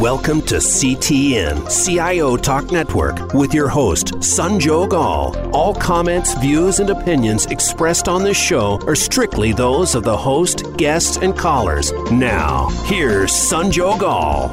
[0.00, 5.36] Welcome to CTN, CIO Talk Network, with your host, Sanjog Aul.
[5.54, 10.74] All comments, views, and opinions expressed on this show are strictly those of the host,
[10.78, 11.92] guests, and callers.
[12.10, 14.48] Now, here's Sanjog Aul.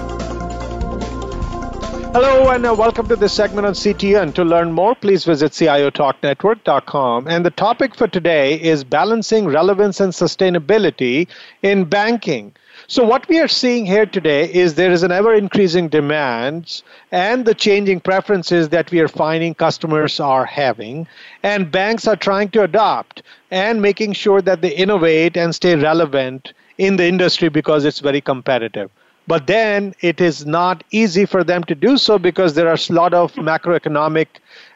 [2.11, 4.33] Hello and uh, welcome to this segment on CTN.
[4.33, 7.29] To learn more, please visit ciotalknetwork.com.
[7.29, 11.29] And the topic for today is balancing relevance and sustainability
[11.61, 12.53] in banking.
[12.89, 17.43] So, what we are seeing here today is there is an ever increasing demand and
[17.43, 21.05] the changing preferences that we are finding customers are having.
[21.43, 26.53] And banks are trying to adopt and making sure that they innovate and stay relevant
[26.77, 28.89] in the industry because it's very competitive.
[29.27, 32.93] But then it is not easy for them to do so because there are a
[32.93, 34.27] lot of macroeconomic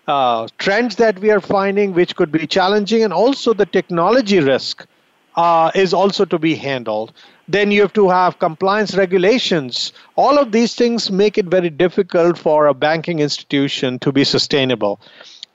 [0.09, 4.85] uh, trends that we are finding which could be challenging, and also the technology risk
[5.35, 7.13] uh, is also to be handled
[7.52, 9.91] then you have to have compliance regulations.
[10.15, 14.99] All of these things make it very difficult for a banking institution to be sustainable.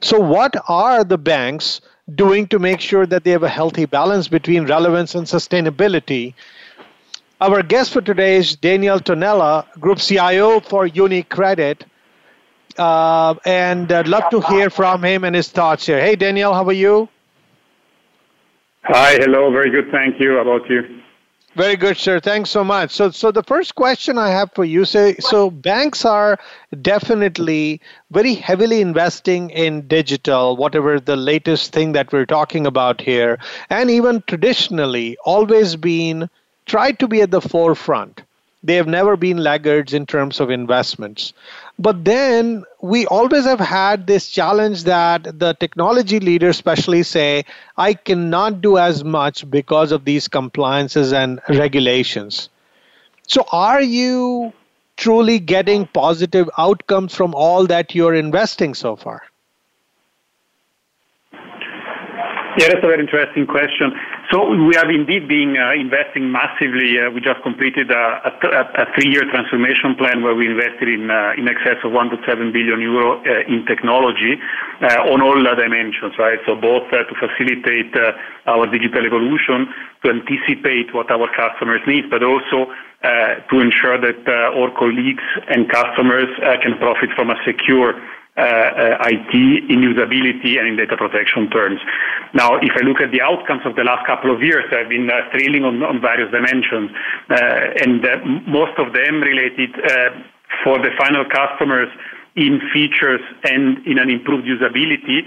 [0.00, 1.80] So, what are the banks
[2.14, 6.34] doing to make sure that they have a healthy balance between relevance and sustainability?
[7.40, 11.82] Our guest for today is Daniel Tonella, Group CIO for UniCredit.
[12.78, 16.00] Uh, and I'd love to hear from him and his thoughts here.
[16.00, 17.08] Hey, Daniel, how are you?
[18.88, 20.36] Hi, hello, very good, thank you.
[20.36, 21.02] How about you?
[21.56, 22.20] Very good, sir.
[22.20, 22.92] Thanks so much.
[22.92, 26.38] So, so the first question I have for you, say, so banks are
[26.82, 27.80] definitely
[28.12, 33.90] very heavily investing in digital, whatever the latest thing that we're talking about here, and
[33.90, 36.30] even traditionally always been
[36.66, 38.22] tried to be at the forefront.
[38.66, 41.32] They have never been laggards in terms of investments.
[41.78, 47.44] But then we always have had this challenge that the technology leaders, especially, say,
[47.76, 52.48] I cannot do as much because of these compliances and regulations.
[53.28, 54.52] So, are you
[54.96, 59.22] truly getting positive outcomes from all that you're investing so far?
[62.56, 63.92] Yeah, that's a very interesting question.
[64.32, 66.96] So we have indeed been uh, investing massively.
[66.96, 68.32] Uh, we just completed a, a,
[68.80, 72.16] a, three-year transformation plan where we invested in uh, in excess of 1.7
[72.56, 74.40] billion euro uh, in technology
[74.80, 76.38] uh, on all dimensions, right?
[76.46, 77.92] So both uh, to facilitate
[78.46, 79.68] our digital evolution,
[80.02, 82.72] to anticipate what our customers need, but also
[83.04, 86.26] to ensure that our colleagues and customers
[86.64, 89.32] can profit from a secure uh, uh IT
[89.70, 91.80] in usability and in data protection terms.
[92.34, 95.08] Now, if I look at the outcomes of the last couple of years, I've been
[95.08, 96.90] uh, thrilling on, on, various dimensions,
[97.30, 100.10] uh, and uh, most of them related uh,
[100.64, 101.88] for the final customers
[102.36, 105.24] in features and in an improved usability.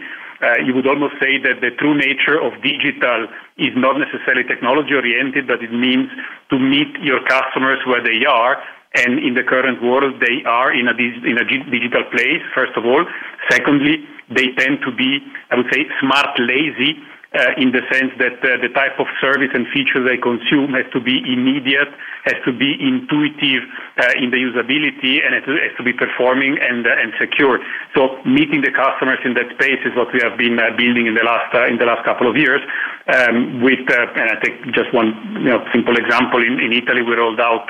[0.65, 3.27] you would almost say that the true nature of digital
[3.57, 6.09] is not necessarily technology oriented, but it means
[6.49, 8.61] to meet your customers where they are
[8.95, 12.85] and in the current world, they are in a, in a digital place, first of
[12.85, 13.05] all.
[13.51, 14.01] Secondly,
[14.33, 15.19] they tend to be,
[15.51, 16.97] I would say, smart lazy
[17.37, 20.89] uh, in the sense that uh, the type of service and feature they consume has
[20.89, 21.89] to be immediate,
[22.25, 23.61] has to be intuitive
[24.01, 27.61] uh, in the usability, and it has to be performing and, uh, and secure.
[27.93, 31.13] So meeting the customers in that space is what we have been uh, building in
[31.13, 32.61] the last uh, in the last couple of years.
[33.05, 36.41] Um, with and I take just one you know, simple example.
[36.41, 37.69] In, in Italy, we rolled out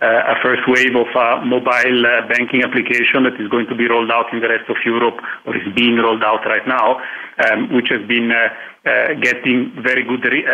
[0.00, 1.10] a first wave of
[1.44, 4.76] mobile uh, banking application that is going to be rolled out in the rest of
[4.84, 7.00] Europe or is being rolled out right now,
[7.50, 10.46] um, which has been uh, getting very good re-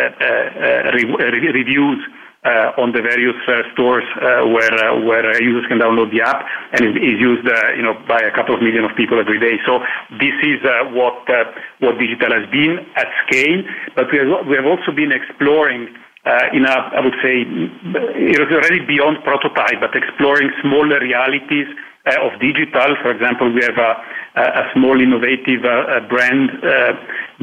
[0.92, 2.00] re- reviews
[2.44, 6.92] uh, on the various uh, stores uh, where where users can download the app and
[6.92, 9.56] is, used you know by a couple of million of people every day.
[9.64, 9.80] So
[10.20, 10.60] this is
[10.92, 11.24] what
[11.80, 13.64] what digital has been at scale,
[13.96, 16.03] but we have, we have also been exploring uh,
[16.52, 21.68] in a, I would say, it was already beyond prototype, but exploring smaller realities
[22.06, 22.96] uh, of digital.
[23.02, 23.92] For example, we have a,
[24.40, 26.92] a small innovative uh, brand uh,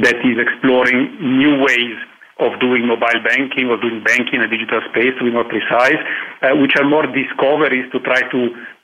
[0.01, 1.97] that is exploring new ways
[2.41, 6.01] of doing mobile banking or doing banking in a digital space, to be more precise,
[6.41, 8.39] uh, which are more discoveries to try to,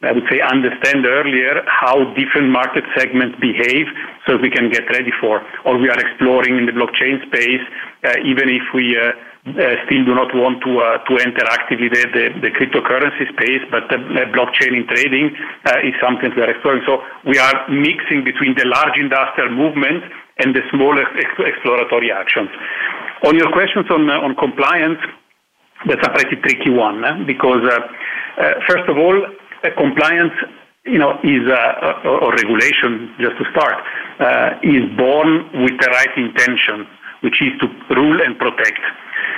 [0.06, 3.88] I would say, understand earlier how different market segments behave
[4.28, 5.42] so we can get ready for.
[5.66, 7.66] Or we are exploring in the blockchain space,
[8.06, 9.18] uh, even if we uh,
[9.86, 13.88] still do not want to uh, to enter actively the, the, the cryptocurrency space, but
[13.90, 13.98] the,
[14.36, 15.32] blockchain in trading
[15.66, 16.84] uh, is something we are exploring.
[16.86, 20.04] So we are mixing between the large industrial movement
[20.40, 21.06] and the smaller
[21.40, 22.50] exploratory actions.
[23.26, 25.00] On your questions on on compliance,
[25.88, 27.24] that's a pretty tricky one eh?
[27.26, 27.64] because
[28.68, 29.16] first of all,
[29.78, 30.34] compliance
[30.88, 33.76] you know, is uh, or regulation, just to start,
[34.20, 36.88] uh, is born with the right intention,
[37.22, 38.80] which is to rule and protect.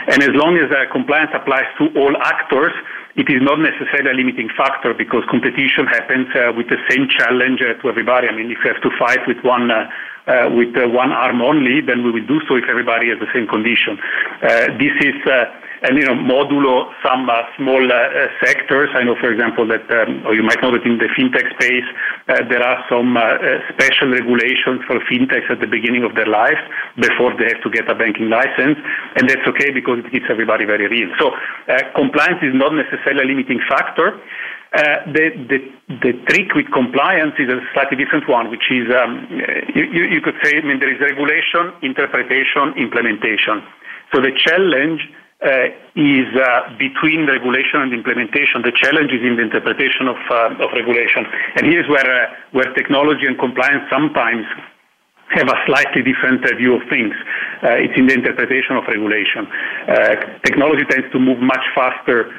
[0.10, 2.74] And as long as uh, compliance applies to all actors,
[3.16, 7.62] it is not necessarily a limiting factor because competition happens uh, with the same challenge
[7.62, 8.28] uh, to everybody.
[8.28, 9.86] I mean, if you have to fight with one uh,
[10.30, 13.30] uh, with uh, one arm only, then we will do so if everybody has the
[13.34, 13.98] same condition.
[14.78, 15.18] this is
[15.82, 18.90] and you know modulo some uh, small uh, uh, sectors.
[18.94, 21.88] I know, for example, that um, or you might know that in the fintech space
[22.28, 26.28] uh, there are some uh, uh, special regulations for fintechs at the beginning of their
[26.28, 26.62] lives
[26.98, 28.78] before they have to get a banking license,
[29.16, 31.10] and that's okay because it keeps everybody very real.
[31.20, 31.32] So
[31.96, 34.20] compliance is not necessarily a limiting factor.
[34.70, 35.60] Uh, the, the,
[36.06, 39.26] the trick with compliance is a slightly different one, which is um,
[39.74, 43.66] you, you could say, I mean, there is regulation, interpretation, implementation.
[44.14, 45.02] So the challenge
[45.40, 48.60] uh, is uh, between regulation and implementation.
[48.60, 51.24] The challenge is in the interpretation of, uh, of regulation.
[51.56, 54.44] And here's where, uh, where technology and compliance sometimes
[55.32, 57.14] have a slightly different uh, view of things.
[57.64, 59.48] Uh, it's in the interpretation of regulation.
[60.44, 62.36] technology tends to move much faster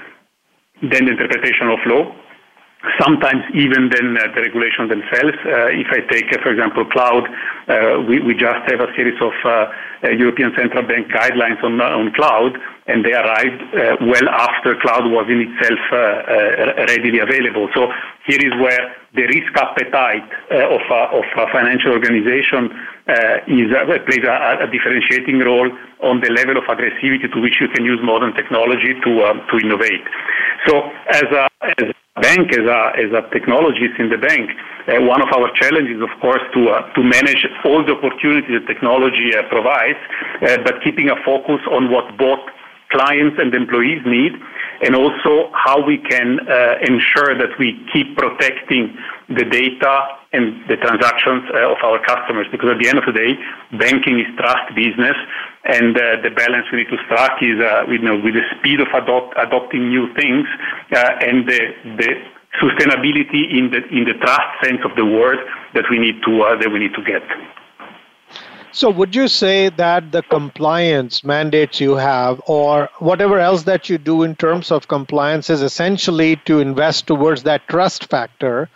[0.82, 2.04] than the interpretation of law
[2.98, 5.36] sometimes even than uh, the regulation themselves.
[5.44, 7.28] Uh, if I take, uh, for example, cloud,
[8.08, 9.32] we, we just have a series of
[10.02, 12.56] European Central Bank guidelines on, on cloud,
[12.88, 17.68] and they arrived uh, well after cloud was in itself uh, uh, readily available.
[17.74, 17.92] So
[18.26, 22.72] here is where the risk appetite of, a, of a financial organization
[23.46, 23.68] is,
[24.06, 25.68] plays a, a, differentiating role
[26.02, 29.58] on the level of aggressivity to which you can use modern technology to, um, to
[29.58, 30.06] innovate.
[30.66, 34.50] So as a, as a bank, as a, as a technologist in the bank,
[34.88, 38.66] uh, one of our challenges, of course, to, uh, to manage all the opportunities that
[38.66, 39.98] technology uh, provides,
[40.64, 42.40] but keeping a focus on what both
[42.90, 44.32] clients and employees need,
[44.82, 48.96] and also how we can uh, ensure that we keep protecting
[49.28, 52.46] the data and the transactions uh, of our customers.
[52.50, 53.34] Because at the end of the day,
[53.78, 55.16] banking is trust business,
[55.64, 58.80] and uh, the balance we need to strike is uh, you know, with the speed
[58.80, 60.46] of adopt, adopting new things
[60.94, 61.60] uh, and the,
[61.98, 62.10] the
[62.62, 65.38] sustainability in the in the trust sense of the word
[65.74, 67.22] that we need to uh, that we need to get.
[68.72, 73.98] So, would you say that the compliance mandates you have, or whatever else that you
[73.98, 78.68] do in terms of compliance, is essentially to invest towards that trust factor,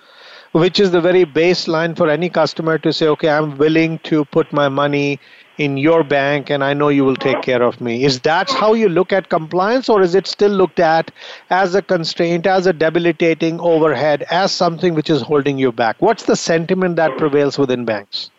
[0.55, 4.53] which is the very baseline for any customer to say, okay, I'm willing to put
[4.53, 5.19] my money
[5.59, 8.05] in your bank and I know you will take care of me.
[8.05, 11.11] Is that how you look at compliance, or is it still looked at
[11.51, 15.97] as a constraint, as a debilitating overhead, as something which is holding you back?
[15.99, 18.31] What's the sentiment that prevails within banks?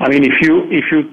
[0.00, 1.04] I mean, if you, if you,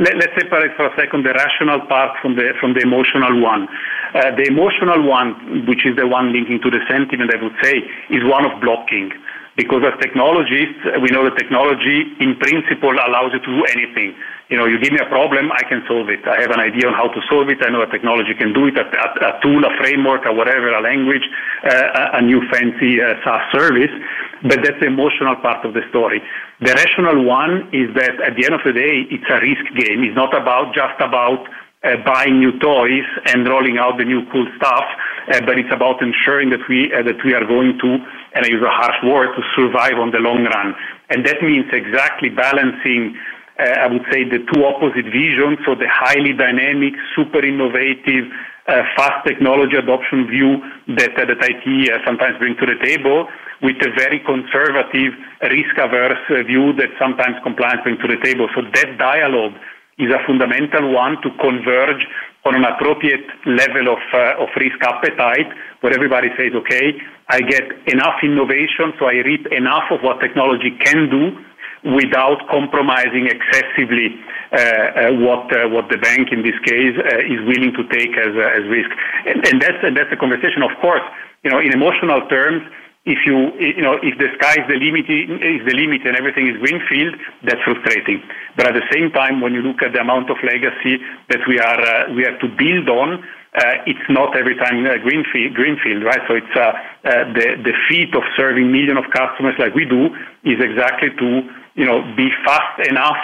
[0.00, 3.68] let, us separate for a second the rational part from the, from the emotional one.
[4.16, 7.84] Uh, the emotional one, which is the one linking to the sentiment, I would say,
[8.08, 9.12] is one of blocking.
[9.60, 14.16] Because as technologists, we know that technology in principle allows you to do anything.
[14.50, 16.26] You know, you give me a problem, I can solve it.
[16.26, 17.62] I have an idea on how to solve it.
[17.62, 20.74] I know a technology can do it, a, a, a tool, a framework, or whatever,
[20.74, 21.22] a language,
[21.62, 23.94] uh, a, new fancy uh, SaaS service.
[24.42, 26.20] But that's the emotional part of the story.
[26.60, 30.02] The rational one is that at the end of the day, it's a risk game.
[30.02, 31.46] It's not about just about
[31.86, 34.84] uh, buying new toys and rolling out the new cool stuff,
[35.30, 37.90] uh, but it's about ensuring that we uh, that we are going to,
[38.34, 40.74] and I use a harsh word, to survive on the long run.
[41.08, 43.16] And that means exactly balancing.
[43.60, 48.24] Uh, I would say the two opposite visions, so the highly dynamic, super innovative,
[48.66, 50.64] uh, fast technology adoption view
[50.96, 51.66] that, uh, that IT
[52.06, 53.28] sometimes brings to the table,
[53.60, 55.12] with a very conservative,
[55.44, 58.48] risk-averse view that sometimes compliance brings to the table.
[58.56, 59.52] So that dialogue
[59.98, 62.06] is a fundamental one to converge
[62.46, 65.52] on an appropriate level of, uh, of risk appetite
[65.82, 66.96] where everybody says, okay,
[67.28, 71.36] I get enough innovation, so I reap enough of what technology can do
[71.84, 74.20] without compromising excessively
[74.52, 78.10] uh, uh, what uh, what the bank in this case uh, is willing to take
[78.18, 78.90] as as risk,
[79.24, 80.66] and, and that's and that's a conversation.
[80.66, 81.06] Of course,
[81.44, 82.66] you know, in emotional terms,
[83.06, 86.50] if you you know if the sky is the limit is the limit and everything
[86.50, 87.14] is greenfield,
[87.46, 88.20] that's frustrating.
[88.56, 90.98] But at the same time, when you look at the amount of legacy
[91.30, 93.22] that we are uh, we have to build on,
[93.54, 96.26] uh, it's not every time uh, greenfield, greenfield, right?
[96.26, 100.10] So it's the the feat of serving millions of customers like we do
[100.42, 103.22] is exactly to you know be fast enough.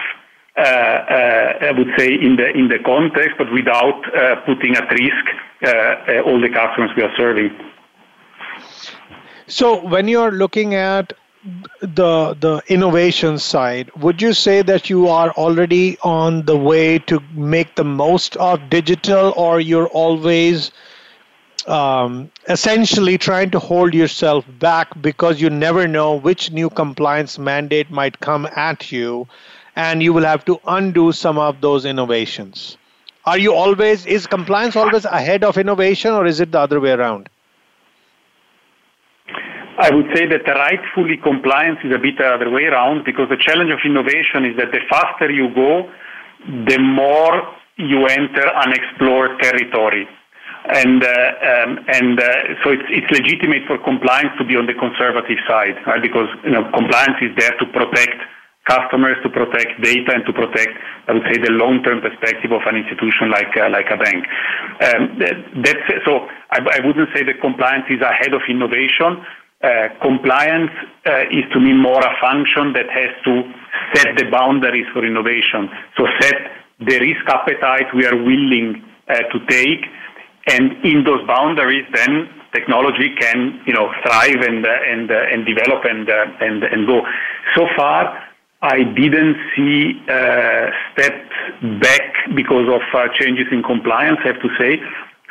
[0.56, 4.00] Uh, uh, I would say in the in the context, but without
[4.46, 5.24] putting at risk
[6.26, 7.50] all the customers we are serving.
[9.46, 11.12] So when you're looking at
[11.80, 17.20] the the innovation side, would you say that you are already on the way to
[17.34, 20.72] make the most of digital, or you're always
[21.68, 27.90] um, essentially trying to hold yourself back because you never know which new compliance mandate
[27.90, 29.26] might come at you,
[29.74, 32.78] and you will have to undo some of those innovations?
[33.26, 36.92] Are you always, is compliance always ahead of innovation or is it the other way
[36.92, 37.28] around?
[39.78, 43.36] I would say that rightfully compliance is a bit the other way around because the
[43.36, 45.90] challenge of innovation is that the faster you go,
[46.66, 50.08] the more you enter unexplored territory.
[50.66, 54.74] And, uh, um, and uh, so it's, it's legitimate for compliance to be on the
[54.74, 56.02] conservative side, right?
[56.02, 58.18] Because you know, compliance is there to protect
[58.66, 60.74] customers, to protect data, and to protect,
[61.06, 64.26] I would say, the long-term perspective of an institution like uh, like a bank.
[64.82, 65.18] Um,
[65.62, 66.26] that's so.
[66.50, 69.22] I, I, wouldn't say that compliance is ahead of innovation.
[69.62, 70.74] Uh, compliance
[71.06, 73.42] uh, is to me more a function that has to
[73.94, 75.70] set the boundaries for innovation.
[75.96, 76.36] So set
[76.80, 79.86] the risk appetite we are willing uh, to take
[80.46, 85.44] and in those boundaries, then technology can, you know, thrive and uh, and uh, and
[85.44, 87.02] develop and uh, and and go.
[87.54, 88.22] So far,
[88.62, 91.34] I didn't see uh, steps
[91.80, 94.18] back because of uh, changes in compliance.
[94.24, 94.80] I have to say.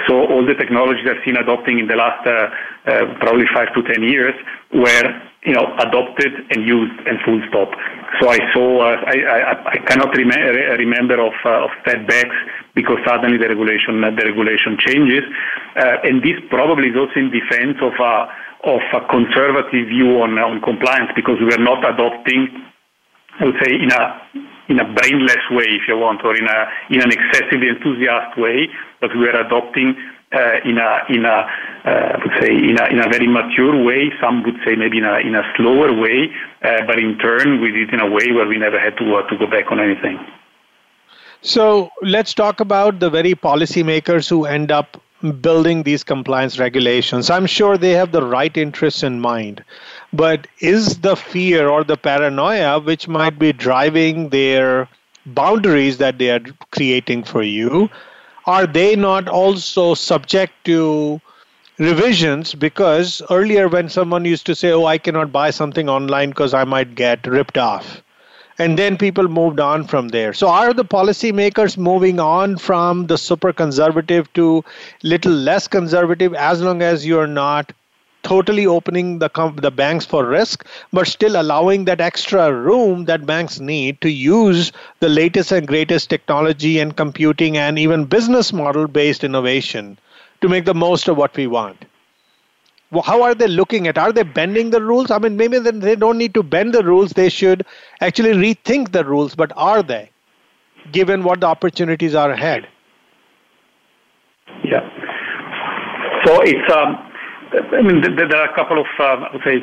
[0.08, 2.52] So all the technologies I've seen adopting in the last uh,
[2.86, 4.36] uh, probably five to ten years
[4.74, 7.70] were you know, adopted and used and full stop.
[8.20, 12.36] So I saw, uh, I, I, I, cannot rem- remember of, uh, of setbacks
[12.76, 15.24] because suddenly the regulation, uh, the regulation changes.
[15.76, 18.14] Uh, and this probably is also in defense of a,
[18.68, 22.52] of a conservative view on, on compliance because we are not adopting,
[23.40, 24.04] I would say, in a,
[24.68, 26.60] in a brainless way, if you want, or in, a,
[26.92, 28.68] in an excessively enthusiastic way,
[29.00, 29.96] but we are adopting
[30.34, 31.38] uh, in a in a
[31.86, 34.12] uh, would say in a in a very mature way.
[34.20, 36.28] Some would say maybe in a in a slower way,
[36.64, 39.38] uh, but in turn we did in a way where we never had to to
[39.38, 40.20] go back on anything.
[41.46, 45.02] So let's talk about the very policymakers who end up
[45.42, 47.30] building these compliance regulations.
[47.30, 49.64] I'm sure they have the right interests in mind,
[50.12, 54.90] but is the fear or the paranoia which might be driving their
[55.26, 57.90] boundaries that they are creating for you
[58.48, 61.22] are they not also subject to
[61.80, 62.56] revisions?
[62.56, 66.64] Because earlier when someone used to say oh i cannot buy something online because i
[66.64, 68.02] might get ripped off
[68.58, 73.18] and then people moved on from there so are the policymakers moving on from the
[73.18, 74.64] super conservative to
[75.04, 77.72] little less conservative as long as you're not
[78.24, 83.26] totally opening the comp- the banks for risk, but still allowing that extra room that
[83.26, 88.88] banks need to use the latest and greatest technology and computing and even business model
[88.88, 89.98] based innovation
[90.42, 91.86] to make the most of what we want.
[93.02, 93.98] How are they looking at?
[93.98, 95.12] Are they bending the rules?
[95.12, 97.12] I mean, maybe they don't need to bend the rules.
[97.12, 97.66] They should
[98.02, 99.36] actually rethink the rules.
[99.36, 100.10] But are they,
[100.92, 102.68] given what the opportunities are ahead?
[104.64, 104.82] Yeah.
[106.26, 106.98] So it's um,
[107.56, 109.62] I mean, there are a couple of, uh, I would say,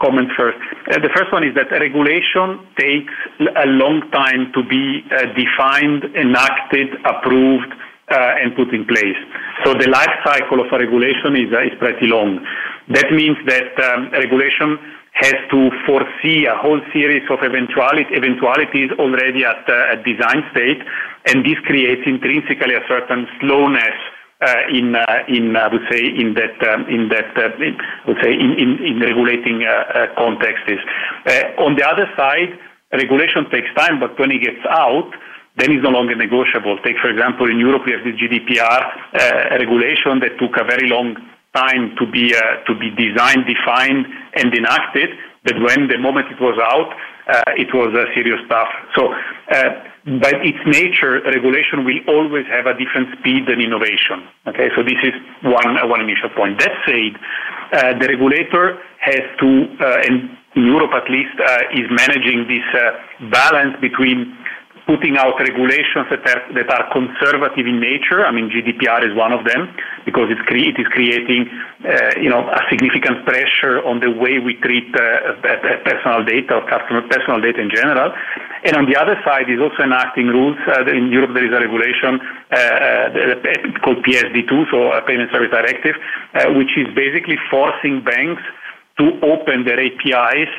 [0.00, 0.58] comments first.
[0.90, 6.04] Uh, the first one is that regulation takes a long time to be uh, defined,
[6.16, 7.72] enacted, approved,
[8.10, 9.16] uh, and put in place.
[9.64, 12.44] So the life cycle of a regulation is, uh, is pretty long.
[12.88, 14.78] That means that um, regulation
[15.12, 20.80] has to foresee a whole series of eventuality, eventualities already at, uh, design state,
[21.26, 23.94] and this creates intrinsically a certain slowness
[24.42, 28.08] uh, in uh, in I would say in that um, in that uh, in, I
[28.08, 29.62] would say in in, in regulating
[30.18, 30.66] contexts.
[30.66, 30.82] is.
[31.58, 32.58] on the other side,
[32.92, 35.14] regulation takes time, but when it gets out,
[35.56, 36.78] then it's no longer negotiable.
[36.82, 38.80] Take, for example, in Europe, we have the GDPR
[39.14, 41.14] uh, regulation that took a very long
[41.54, 44.06] time to be uh, to be designed, defined,
[44.36, 45.10] and enacted.
[45.44, 46.94] But when the moment it was out,
[47.28, 48.68] uh, it was a serious stuff.
[48.94, 49.10] So
[50.04, 54.26] by its nature, regulation will always have a different speed than innovation.
[54.48, 55.14] Okay, so this is
[55.46, 56.58] one uh, one initial point.
[56.58, 57.14] That said,
[57.70, 62.66] uh, the regulator has to, uh, and in Europe at least, uh, is managing this
[62.74, 64.34] uh, balance between
[64.92, 68.28] putting out regulations that are, that are conservative in nature.
[68.28, 69.72] I mean, GDPR is one of them
[70.04, 71.48] because it's cre- it is creating,
[71.80, 75.40] uh, you know, a significant pressure on the way we treat uh,
[75.88, 78.12] personal data or customer personal data in general.
[78.68, 80.60] And on the other side is also enacting rules.
[80.68, 82.20] Uh, in Europe, there is a regulation
[82.52, 85.96] uh, uh, called PSD2, so a Payment Service Directive,
[86.36, 88.44] uh, which is basically forcing banks
[89.00, 90.52] to open their APIs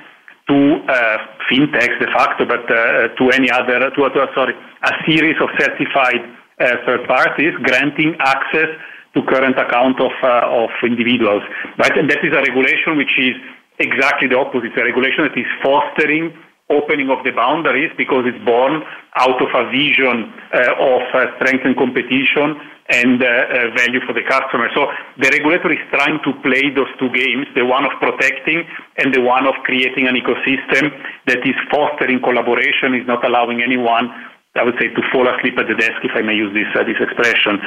[0.48, 0.58] to
[0.88, 1.18] uh,
[1.50, 6.20] fintechs de facto, but uh, to any other, to, to sorry, a series of certified
[6.60, 8.68] uh, third parties granting access
[9.14, 11.44] to current account of of individuals.
[11.78, 13.36] Right, and that is a regulation which is
[13.80, 14.74] exactly the opposite.
[14.74, 16.34] It's a regulation that is fostering
[16.74, 18.82] opening of the boundaries because it's born
[19.16, 22.58] out of a vision uh, of uh, strengthened competition
[22.90, 24.68] and uh, value for the customer.
[24.76, 28.66] So the regulator is trying to play those two games, the one of protecting
[28.98, 30.92] and the one of creating an ecosystem
[31.28, 34.12] that is fostering collaboration, is not allowing anyone
[34.56, 36.86] I would say, to fall asleep at the desk, if I may use this uh,
[36.86, 37.58] this expression.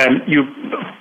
[0.00, 0.48] Um, you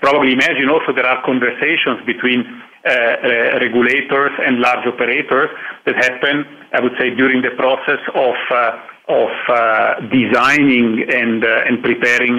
[0.04, 5.48] probably imagine also there are conversations between uh, uh, regulators and large operators
[5.86, 8.76] that happen, I would say, during the process of uh,
[9.08, 12.36] of uh, designing and uh, and preparing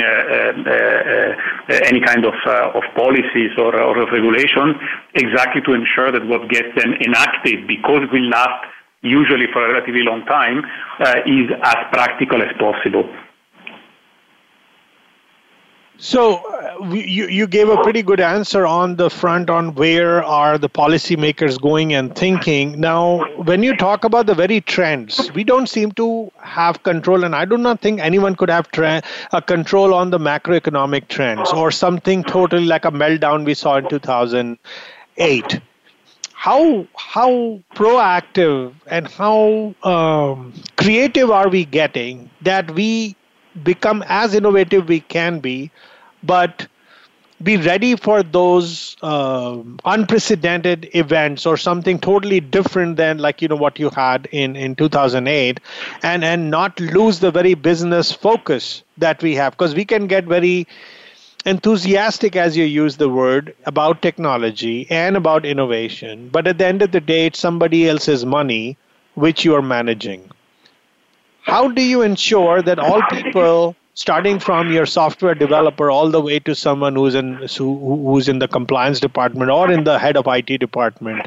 [1.89, 2.37] any kind of
[2.77, 4.77] of policies or, or of regulation,
[5.15, 8.69] exactly to ensure that what gets then enacted, because it will last
[9.03, 10.65] usually for a relatively long time,
[11.01, 13.09] uh, is as practical as possible.
[15.99, 20.59] So uh, you you gave a pretty good answer on the front on where are
[20.59, 22.81] the policymakers going and thinking.
[22.81, 27.37] Now, when you talk about the very trends, we don't seem to have control, and
[27.37, 31.71] I do not think anyone could have tra- a control on the macroeconomic trends or
[31.71, 35.61] something totally like a meltdown we saw in 2008
[36.47, 37.31] how how
[37.75, 43.15] proactive and how um, creative are we getting that we
[43.63, 45.71] become as innovative we can be,
[46.23, 46.67] but
[47.43, 53.57] be ready for those uh, unprecedented events or something totally different than like you know
[53.57, 55.61] what you had in in 2008
[56.03, 59.53] and and not lose the very business focus that we have?
[59.53, 60.67] Because we can get very
[61.45, 66.83] enthusiastic as you use the word about technology and about innovation, but at the end
[66.83, 68.77] of the day, it's somebody else's money
[69.15, 70.31] which you are managing.
[71.43, 76.39] How do you ensure that all people, starting from your software developer all the way
[76.41, 80.27] to someone who's in who, who's in the compliance department or in the head of
[80.29, 81.27] IT department,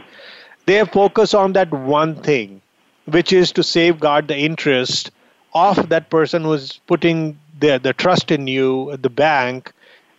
[0.65, 2.61] they focus on that one thing,
[3.05, 5.11] which is to safeguard the interest
[5.53, 9.71] of that person who's putting their the trust in you, the bank,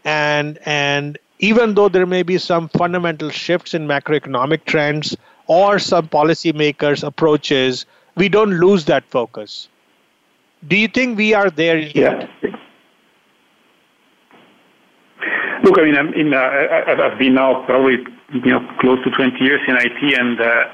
[0.07, 5.15] and and even though there may be some fundamental shifts in macroeconomic trends
[5.49, 7.85] or some policymakers' approaches,
[8.15, 9.69] we don't lose that focus.
[10.67, 12.31] Do you think we are there yet?
[12.43, 12.57] Yeah.
[15.63, 17.99] Look, I mean, I'm in, uh, I've been now probably
[18.33, 20.65] you know close to 20 years in IT, and uh,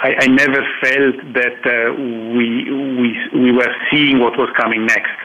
[0.00, 1.94] I, I, never felt that uh,
[2.36, 2.70] we
[3.00, 5.16] we we were seeing what was coming next.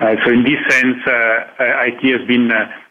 [0.00, 2.50] Uh, so in this sense, uh, uh, IT has been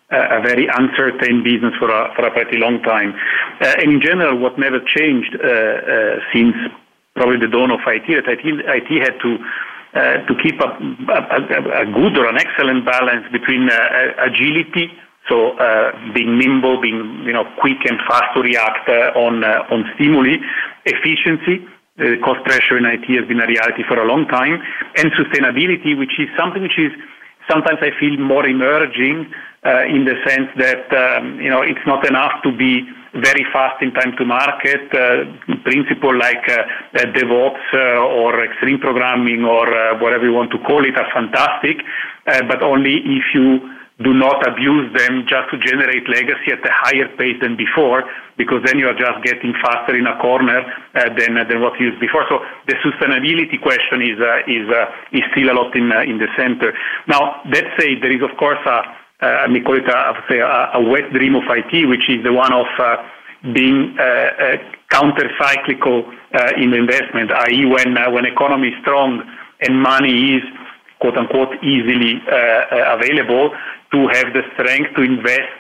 [0.10, 3.14] a very uncertain business for a, for a pretty long time.
[3.60, 6.56] Uh, and in general, what never changed uh, uh, since
[7.16, 9.38] probably the dawn of IT, that IT, IT had to
[9.96, 14.92] uh, to keep a, a, a, good or an excellent balance between uh, agility,
[15.28, 20.38] so uh, being nimble, being you know quick and fast to react on on stimuli,
[20.86, 21.66] efficiency.
[22.22, 24.62] Cost pressure in IT has been a reality for a long time,
[24.98, 26.92] and sustainability, which is something which is
[27.50, 29.32] sometimes I feel more emerging
[29.66, 33.82] uh, in the sense that um, you know it's not enough to be very fast
[33.82, 34.86] in time to market.
[34.94, 35.26] Uh,
[35.64, 40.86] principle like uh, DevOps uh, or extreme programming or uh, whatever you want to call
[40.86, 41.78] it are fantastic,
[42.28, 43.60] uh, but only if you
[44.04, 48.04] do not abuse them just to generate legacy at a higher pace than before,
[48.38, 51.74] because then you are just getting faster in a corner uh, than uh, than what
[51.80, 52.22] you used before.
[52.30, 54.70] So the sustainability question is uh, is
[55.18, 56.78] is still a lot in in the center.
[57.08, 60.80] Now that said, there is of course a uh, me call it a, say a,
[60.82, 62.98] wet dream of IT, which is the one of uh,
[63.54, 64.58] being uh, uh
[64.90, 69.22] counter-cyclical uh, in investment, i.e., when when economy is strong
[69.62, 70.44] and money is
[71.02, 72.22] quote unquote easily
[72.72, 73.52] available,
[73.92, 75.57] to have the strength to invest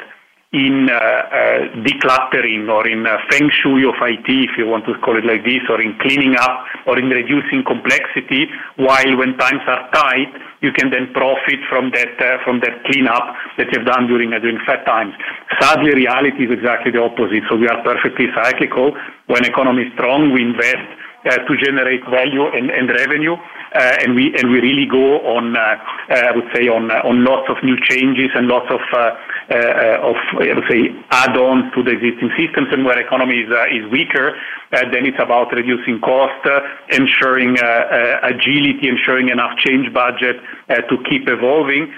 [0.53, 4.95] in uh, uh, decluttering or in uh, feng shui of IT, if you want to
[5.03, 9.59] call it like this, or in cleaning up or in reducing complexity, while when times
[9.67, 10.31] are tight,
[10.61, 14.39] you can then profit from that uh, from that cleanup that you've done during uh,
[14.39, 15.13] during fat times.
[15.59, 17.43] Sadly, reality is exactly the opposite.
[17.51, 18.95] So we are perfectly cyclical.
[19.27, 20.87] When economy is strong, we invest
[21.25, 23.33] Uh, to generate value and, and revenue.
[23.33, 27.01] Uh, and we and we really go on, uh, uh I would say, on uh,
[27.03, 31.91] on lots of new changes and lots of of I would say add-ons to the
[31.97, 32.69] existing systems.
[32.71, 34.37] And where economy is is weaker,
[34.69, 36.47] then it's about reducing cost,
[36.89, 40.37] ensuring agility, ensuring enough change budget
[40.69, 41.91] to keep evolving,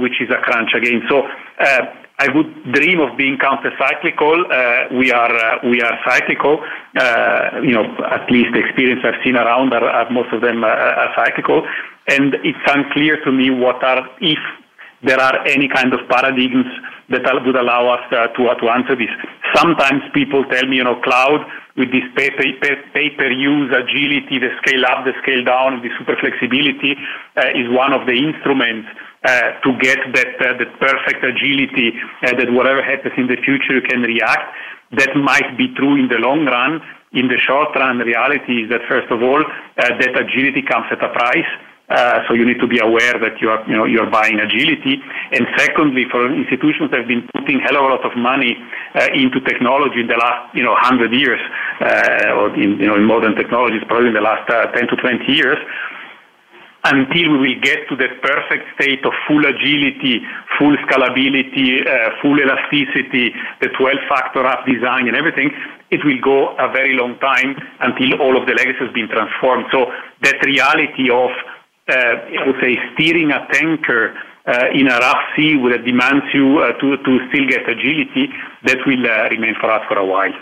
[0.00, 1.02] which is a crunch again.
[1.10, 1.26] So
[2.20, 4.44] I would dream of being counter-cyclical.
[4.52, 6.60] Uh, we are uh, we are cyclical.
[6.94, 10.62] Uh, you know, at least the experience I've seen around are, are most of them
[10.62, 11.66] are, uh, are cyclical,
[12.08, 14.42] and it's unclear to me what are if
[15.02, 16.68] there are any kind of paradigms
[17.08, 19.08] that would allow us uh, to uh, to answer this.
[19.56, 21.40] Sometimes people tell me, you know, cloud
[21.78, 22.52] with this pay, pay,
[22.92, 26.92] pay per use agility, the scale up, the scale down, the super flexibility
[27.56, 28.88] is one of the instruments
[29.22, 31.92] uh, to get that uh, that perfect agility
[32.24, 34.54] uh, that whatever happens in the future you can react.
[34.96, 36.80] That might be true in the long run.
[37.12, 39.44] In the short run, reality is that first of all, uh,
[39.76, 41.50] that agility comes at a price.
[41.90, 45.02] Uh, so you need to be aware that you are, you know, you're buying agility.
[45.32, 48.56] And secondly, for institutions that have been putting hell of a lot of money
[48.94, 51.40] uh, into technology in the last, you know, 100 years,
[51.82, 55.26] uh, or in, you know, in modern technologies, probably in the last 10 to 20
[55.32, 55.58] years,
[56.84, 60.20] until we will get to the perfect state of full agility,
[60.58, 65.50] full scalability, uh, full elasticity, the 12-factor app design and everything,
[65.90, 69.66] it will go a very long time until all of the legacy has been transformed.
[69.72, 71.30] So that reality of,
[71.88, 74.16] uh, I would say, steering a tanker
[74.46, 78.32] uh, in a rough sea that demands you uh, to, to still get agility,
[78.64, 80.32] that will uh, remain for us for a while.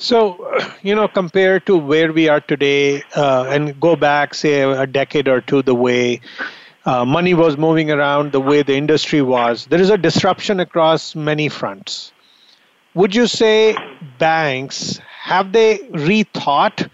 [0.00, 0.50] So,
[0.82, 5.28] you know, compared to where we are today uh, and go back, say, a decade
[5.28, 6.20] or two, the way
[6.86, 11.14] uh, money was moving around, the way the industry was, there is a disruption across
[11.14, 12.12] many fronts.
[12.94, 13.76] Would you say
[14.18, 16.90] banks have they rethought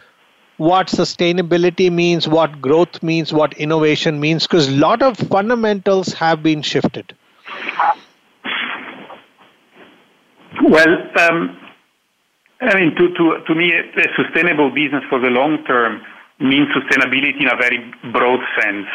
[0.59, 4.47] what sustainability means, what growth means, what innovation means?
[4.47, 7.14] Because a lot of fundamentals have been shifted.
[10.62, 11.65] Well, um,
[12.61, 16.01] I mean, to, to, to me, a sustainable business for the long term
[16.40, 17.81] means sustainability in a very
[18.12, 18.87] broad sense.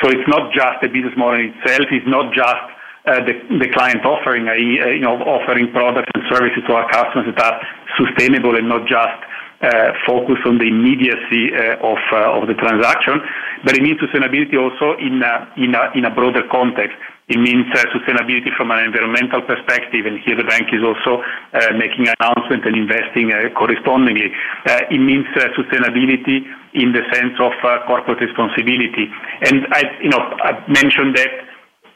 [0.00, 2.64] So it's not just the business model itself, it's not just
[3.06, 7.32] uh, the, the client offering, uh, you know, offering products and services to our customers
[7.34, 7.60] that are
[7.96, 9.20] sustainable and not just
[9.60, 13.20] uh, focus on the immediacy uh, of, uh, of the transaction,
[13.64, 16.96] but it means sustainability also in a, in a, in a broader context.
[17.30, 21.70] It means uh, sustainability from an environmental perspective, and here the bank is also uh,
[21.78, 24.34] making an announcement and investing uh, correspondingly.
[24.66, 26.42] Uh, it means uh, sustainability
[26.74, 29.06] in the sense of uh, corporate responsibility.
[29.46, 31.30] And I, you know, I mentioned that,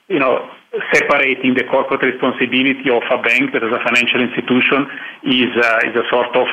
[0.07, 0.39] you know,
[0.95, 4.87] separating the corporate responsibility of a bank that is a financial institution
[5.27, 6.47] is, is a sort of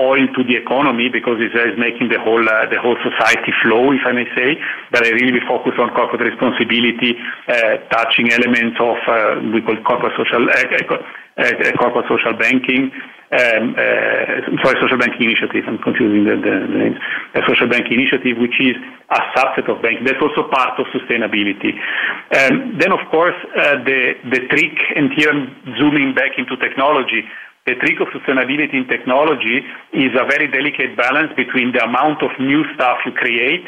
[0.00, 4.00] oil to the economy because it's, making the whole uh, the whole society flow, if
[4.08, 4.56] I may say.
[4.90, 10.16] But I really focus on corporate responsibility, uh, touching elements of uh, we call corporate
[10.16, 12.90] social uh, uh, uh, corporate social banking.
[13.30, 13.78] Um,
[14.66, 15.62] sorry, social banking initiative.
[15.68, 16.98] I'm confusing the, the, the names.
[17.38, 18.74] A social banking initiative, which is
[19.06, 20.02] a subset of banking.
[20.02, 21.78] That's also part of sustainability.
[22.34, 27.22] Um, then, of course, the the trick, and here I'm zooming back into technology
[27.70, 29.62] the trick of sustainability in technology
[29.94, 33.62] is a very delicate balance between the amount of new stuff you create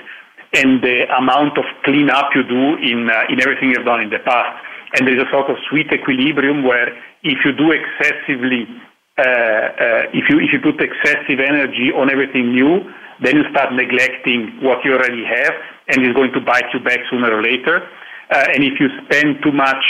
[0.59, 4.19] and the amount of cleanup you do in, uh, in everything you've done in the
[4.27, 4.59] past.
[4.99, 6.91] And there's a sort of sweet equilibrium where
[7.23, 8.67] if you do excessively,
[9.17, 12.83] uh, uh, if, you, if you put excessive energy on everything new,
[13.23, 15.55] then you start neglecting what you already have
[15.95, 17.87] and it's going to bite you back sooner or later.
[18.35, 19.85] Uh, and if you spend too much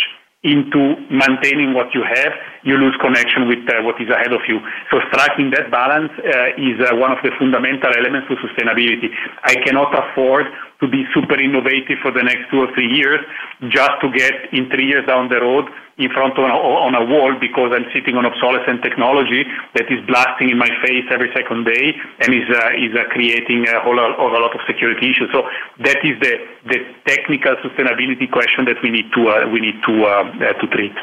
[0.44, 4.58] into maintaining what you have, you lose connection with uh, what is ahead of you.
[4.90, 9.10] So striking that balance uh, is uh, one of the fundamental elements to sustainability.
[9.44, 10.46] I cannot afford
[10.82, 13.22] to be super innovative for the next two or three years
[13.70, 17.30] just to get in three years down the road in front of on a wall
[17.38, 19.44] because I'm sitting on obsolescent technology
[19.74, 23.68] that is blasting in my face every second day and is uh, is uh, creating
[23.68, 25.30] a whole a lot of security issues.
[25.30, 25.46] So
[25.86, 26.34] that is the
[26.66, 30.66] the technical sustainability question that we need to uh, we need to uh, uh, to
[30.74, 30.96] treat.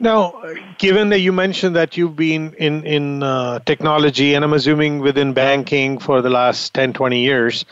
[0.00, 0.34] Now,
[0.78, 5.34] given that you mentioned that you've been in in uh, technology, and I'm assuming within
[5.34, 7.64] banking for the last 10, 20 years,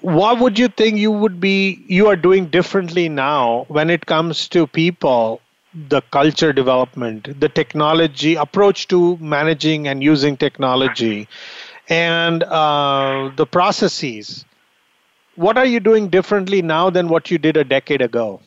[0.00, 4.48] what would you think you would be you are doing differently now when it comes
[4.48, 5.40] to people,
[5.74, 11.28] the culture development, the technology approach to managing and using technology,
[11.88, 14.44] and uh, the processes?
[15.36, 18.40] What are you doing differently now than what you did a decade ago?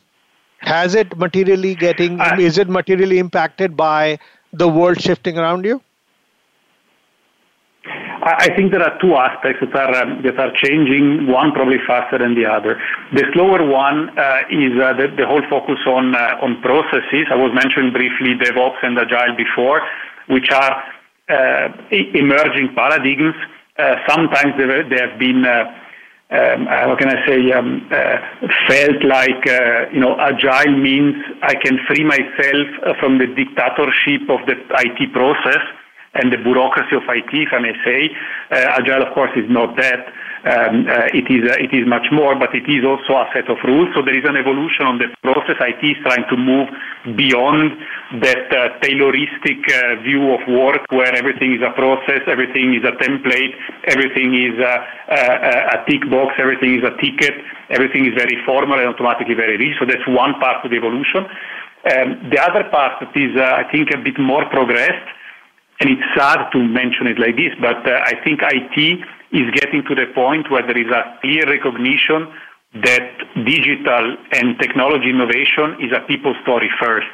[0.62, 4.18] Has it materially getting, uh, is it materially impacted by
[4.52, 5.82] the world shifting around you?
[8.24, 11.26] I think there are two aspects that are um, that are changing.
[11.26, 12.80] One probably faster than the other.
[13.12, 17.26] The slower one uh, is uh, the, the, whole focus on uh, on processes.
[17.32, 19.82] I was mentioning briefly DevOps and Agile before,
[20.28, 20.84] which are
[21.28, 23.34] uh, emerging paradigms.
[23.76, 25.64] Uh, sometimes they, they have been uh,
[26.32, 28.16] um, uh, how can I say, um, uh,
[28.66, 34.24] felt like, uh, you know, agile means I can free myself uh, from the dictatorship
[34.32, 35.60] of the IT process
[36.14, 38.10] and the bureaucracy of IT, if I may say.
[38.50, 40.08] Uh, agile, of course, is not that.
[40.42, 43.58] Um, uh, it is it is much more, but it is also a set of
[43.62, 43.94] rules.
[43.94, 45.54] So there is an evolution on the process.
[45.60, 46.66] IT is trying to move
[47.14, 47.78] beyond
[48.20, 52.92] that uh, Tayloristic uh, view of work, where everything is a process, everything is a
[53.00, 53.56] template,
[53.88, 54.74] everything is a,
[55.08, 57.32] a, a tick box, everything is a ticket,
[57.70, 59.76] everything is very formal and automatically very rich.
[59.80, 61.24] So that's one part of the evolution.
[61.88, 65.08] Um, the other part that is, uh, I think, a bit more progressed
[65.80, 68.78] and it's sad to mention it like this, but uh, I think IT
[69.32, 72.28] is getting to the point where there is a clear recognition
[72.86, 77.10] that digital and technology innovation is a people story first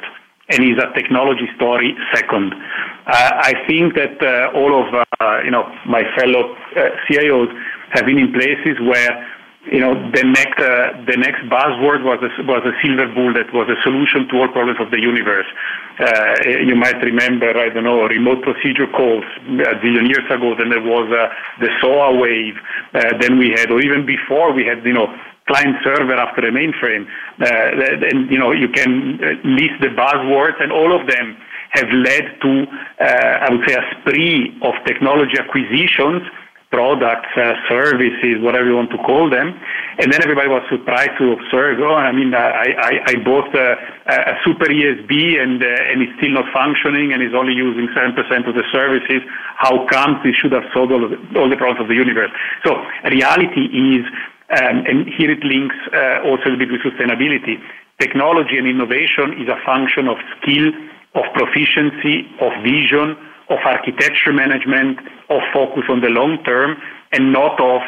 [0.49, 2.53] and is a technology story second.
[2.53, 6.55] Uh, I think that uh, all of uh, you know my fellow
[7.09, 7.49] CIOs
[7.91, 9.27] have been in places where
[9.71, 13.67] you know, the next uh, the next buzzword was a, was a silver bullet, was
[13.69, 15.45] a solution to all problems of the universe.
[15.99, 20.55] Uh, you might remember, I don't know, remote procedure calls a billion years ago.
[20.57, 21.27] Then there was uh,
[21.59, 22.55] the SOA wave.
[23.19, 25.11] Then we had, or even before, we had, you know,
[25.49, 27.09] client server after the mainframe.
[27.41, 31.35] Uh, and you know, you can uh, list the buzzwords, and all of them
[31.71, 32.65] have led to,
[32.99, 36.23] I would say, a spree of technology acquisitions
[36.71, 39.57] products, uh, services, whatever you want to call them.
[39.97, 43.73] And then everybody was surprised to observe, oh, I mean, I, I, I bought a,
[44.05, 48.13] a super ESB and, uh, and it's still not functioning and it's only using 7%
[48.47, 49.21] of the services.
[49.57, 52.31] How come this should have solved all, the, all the problems of the universe?
[52.63, 53.65] So reality
[53.97, 54.05] is,
[54.49, 57.61] um, and here it links uh, also a bit with sustainability.
[57.99, 60.71] Technology and innovation is a function of skill,
[61.15, 63.17] of proficiency, of vision,
[63.49, 64.97] of architecture management,
[65.29, 66.77] of focus on the long term,
[67.11, 67.81] and not of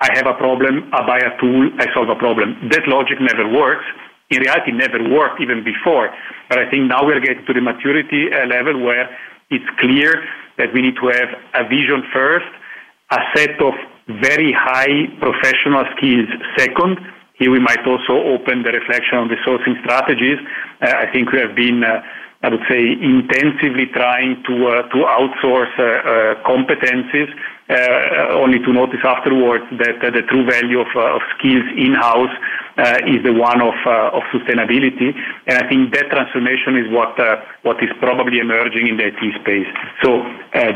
[0.00, 2.56] I have a problem, I buy a tool, I solve a problem.
[2.70, 3.84] That logic never works.
[4.30, 6.08] In reality, never worked even before.
[6.48, 9.10] But I think now we're getting to the maturity uh, level where
[9.50, 10.24] it's clear
[10.56, 12.48] that we need to have a vision first,
[13.10, 13.74] a set of
[14.08, 16.98] very high professional skills second.
[17.34, 20.38] Here we might also open the reflection on the sourcing strategies.
[20.82, 22.02] Uh, I think we have been uh,
[22.42, 27.28] I would say, intensively trying to uh, to outsource uh, uh, competencies,
[28.32, 32.32] only to notice afterwards that the true value of, of skills in-house
[33.04, 35.12] is the one of of sustainability.
[35.46, 37.12] And I think that transformation is what
[37.62, 39.68] what is probably emerging in the IT space.
[40.02, 40.24] So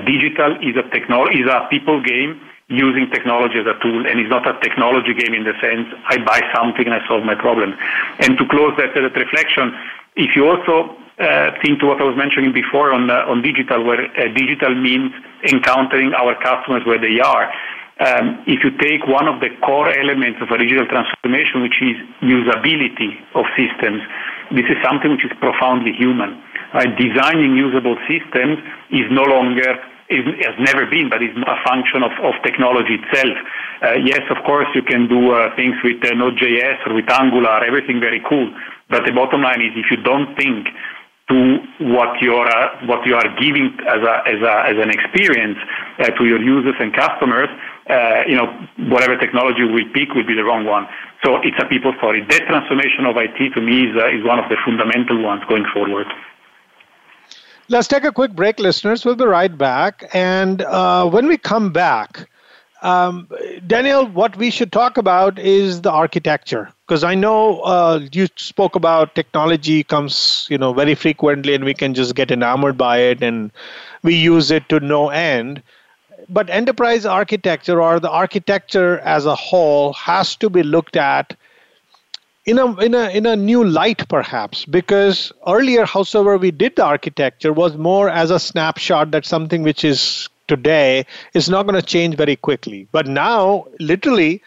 [0.04, 4.30] digital is a technology is a people game using technology as a tool, and it's
[4.30, 7.74] not a technology game in the sense I buy something and I solve my problem.
[8.20, 9.76] And to close that, that reflection,
[10.16, 13.84] if you also uh, think to what I was mentioning before on uh, on digital,
[13.84, 15.12] where uh, digital means
[15.46, 17.52] encountering our customers where they are.
[18.00, 21.94] Um, if you take one of the core elements of a digital transformation, which is
[22.18, 24.02] usability of systems,
[24.50, 26.42] this is something which is profoundly human.
[26.74, 26.90] Right?
[26.98, 28.58] Designing usable systems
[28.90, 33.36] is no longer is, has never been, but is a function of, of technology itself.
[33.82, 37.64] Uh, yes, of course, you can do uh, things with uh, Node.js or with Angular,
[37.64, 38.52] everything very cool.
[38.90, 40.68] But the bottom line is, if you don't think
[41.28, 44.90] to what you are uh, what you are giving as a as a as an
[44.92, 45.56] experience
[45.98, 47.48] uh, to your users and customers,
[47.88, 48.44] uh, you know
[48.92, 50.86] whatever technology we pick will be the wrong one.
[51.24, 52.20] So it's a people story.
[52.28, 56.06] That transformation of IT to me is is one of the fundamental ones going forward.
[57.68, 59.04] Let's take a quick break, listeners.
[59.04, 62.28] We'll be right back, and uh, when we come back.
[62.82, 63.28] Um,
[63.66, 68.74] Daniel, what we should talk about is the architecture because I know uh, you spoke
[68.76, 73.22] about technology comes you know very frequently and we can just get enamored by it
[73.22, 73.50] and
[74.02, 75.62] we use it to no end.
[76.28, 81.36] But enterprise architecture or the architecture as a whole has to be looked at
[82.46, 86.84] in a in a in a new light perhaps because earlier however we did the
[86.84, 91.86] architecture was more as a snapshot that something which is today is not going to
[91.86, 92.88] change very quickly.
[92.92, 94.42] But now, literally,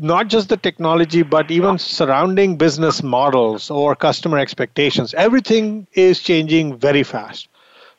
[0.00, 6.78] not just the technology, but even surrounding business models or customer expectations, everything is changing
[6.78, 7.48] very fast.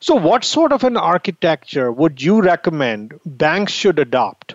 [0.00, 4.54] So, what sort of an architecture would you recommend banks should adopt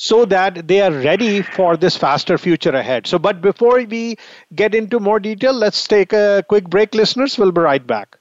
[0.00, 3.06] so that they are ready for this faster future ahead?
[3.06, 4.16] So, but before we
[4.54, 7.36] get into more detail, let's take a quick break, listeners.
[7.36, 8.16] We'll be right back.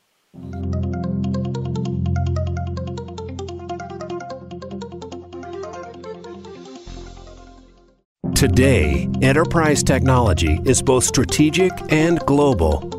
[8.35, 12.98] Today, enterprise technology is both strategic and global.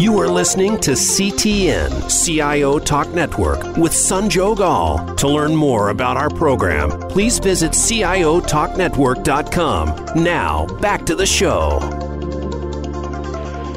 [0.00, 5.14] You are listening to CTN CIO Talk Network with Sanjog Aul.
[5.16, 10.24] To learn more about our program, please visit CIOTalkNetwork.com.
[10.24, 11.78] Now, back to the show.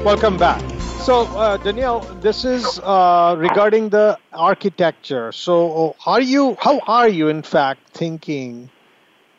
[0.03, 0.61] Welcome back.
[1.01, 5.33] So, uh, Danielle, this is uh, regarding the architecture.
[5.33, 6.55] So, are you?
[6.59, 8.69] How are you, in fact, thinking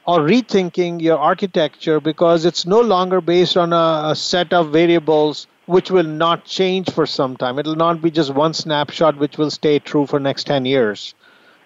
[0.06, 5.46] or rethinking your architecture because it's no longer based on a, a set of variables
[5.66, 7.58] which will not change for some time.
[7.58, 11.14] It will not be just one snapshot which will stay true for next 10 years.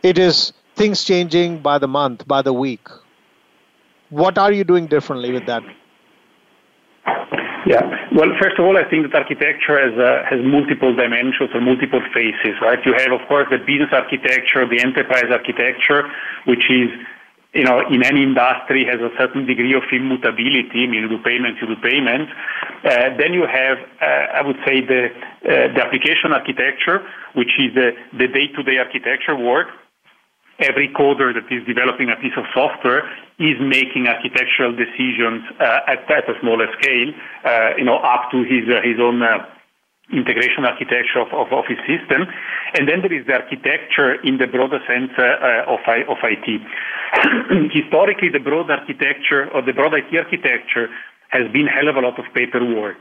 [0.03, 2.87] It is things changing by the month, by the week.
[4.11, 5.62] What are you doing differently with that?
[7.66, 7.83] Yeah.
[8.14, 12.01] Well, first of all, I think that architecture has uh, has multiple dimensions or multiple
[12.14, 12.79] phases, right?
[12.87, 16.09] You have, of course, the business architecture, the enterprise architecture,
[16.46, 16.88] which is
[17.55, 21.19] you know, in any industry has a certain degree of immutability, I mean, you do
[21.23, 22.31] payments, you do payments.
[22.85, 27.01] Uh, then you have, uh, I would say, the, uh, the application architecture,
[27.35, 29.69] which is the, the day-to-day architecture work.
[30.59, 33.09] Every coder that is developing a piece of software
[33.39, 37.13] is making architectural decisions uh, at, at, a smaller scale,
[37.45, 39.23] uh, you know, up to his, uh, his own
[40.12, 42.27] integration architecture of, of, of his system.
[42.75, 46.47] And then there is the architecture in the broader sense uh, of, of IT.
[47.73, 50.88] Historically, the broad architecture or the broad IT architecture
[51.29, 52.99] has been hell of a lot of paperwork.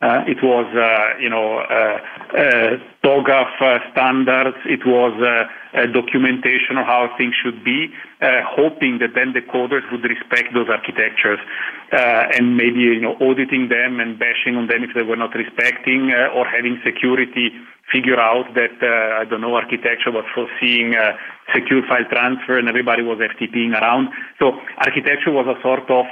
[0.00, 2.00] Uh, it was, uh, you know, uh,
[2.32, 4.56] uh TOGAF uh, standards.
[4.64, 10.04] It was uh, documentation of how things should be, hoping that then the coders would
[10.04, 11.38] respect those architectures,
[11.92, 16.12] and maybe you know auditing them and bashing on them if they were not respecting,
[16.32, 17.52] or having security
[17.92, 20.96] figure out that I don't know architecture was foreseeing
[21.54, 24.08] secure file transfer and everybody was FTPing around.
[24.38, 26.06] So architecture was a sort of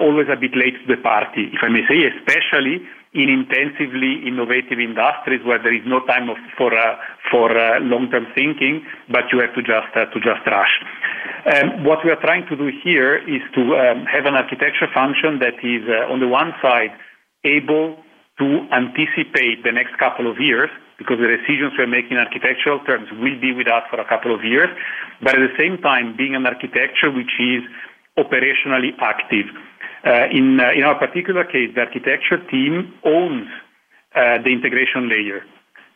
[0.00, 4.78] always a bit late to the party, if I may say, especially in intensively innovative
[4.78, 6.96] industries where there is no time of, for uh,
[7.30, 10.74] for uh, long-term thinking, but you have to just uh, to just rush.
[11.52, 15.40] Um, what we are trying to do here is to um, have an architecture function
[15.40, 16.92] that is, uh, on the one side,
[17.42, 17.98] able
[18.38, 23.08] to anticipate the next couple of years, because the decisions we're making in architectural terms
[23.18, 24.68] will be with us for a couple of years,
[25.20, 27.62] but at the same time, being an architecture which is
[28.18, 29.46] operationally active.
[30.04, 33.48] Uh, in, uh, in our particular case, the architecture team owns
[34.14, 35.44] uh, the integration layer.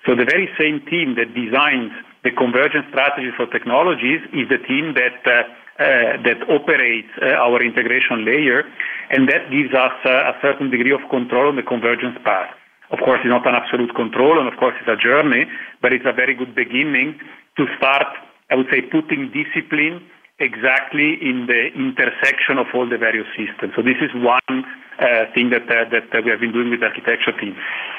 [0.06, 4.94] So the very same team that designs the convergence strategy for technologies is the team
[4.94, 8.62] that uh, uh, that operates uh, our integration layer,
[9.10, 12.46] and that gives us a certain degree of control on the convergence path.
[12.92, 15.46] Of course, it's not an absolute control, and of course, it's a journey,
[15.82, 17.18] but it's a very good beginning
[17.56, 18.06] to start,
[18.50, 19.98] I would say, putting discipline
[20.38, 23.72] exactly in the intersection of all the various systems.
[23.76, 24.64] So this is one
[24.98, 27.54] uh, thing that uh, that uh, we have been doing with the architecture team.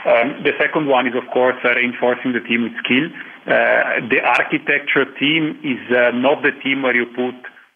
[0.05, 3.07] Um, the second one is, of course, uh, reinforcing the team with skill.
[3.47, 7.35] Uh, the architecture team is uh, not the team where you put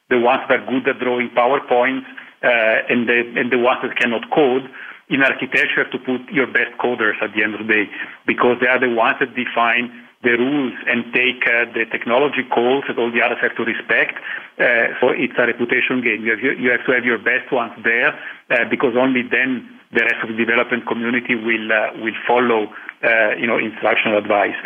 [0.10, 2.08] the ones that are good at drawing PowerPoints
[2.42, 4.70] and the and the ones that cannot code.
[5.10, 7.90] In architecture, to put your best coders at the end of the day,
[8.28, 9.90] because they are the ones that define
[10.22, 14.20] the rules and take uh, the technology calls that all the others have to respect.
[14.60, 16.26] Uh, so it's a reputation game.
[16.28, 18.12] You have, you have, to have your best ones there
[18.52, 19.64] uh, because only then
[19.96, 22.68] the rest of the development community will uh, will follow
[23.02, 24.60] uh, you know instructional advice.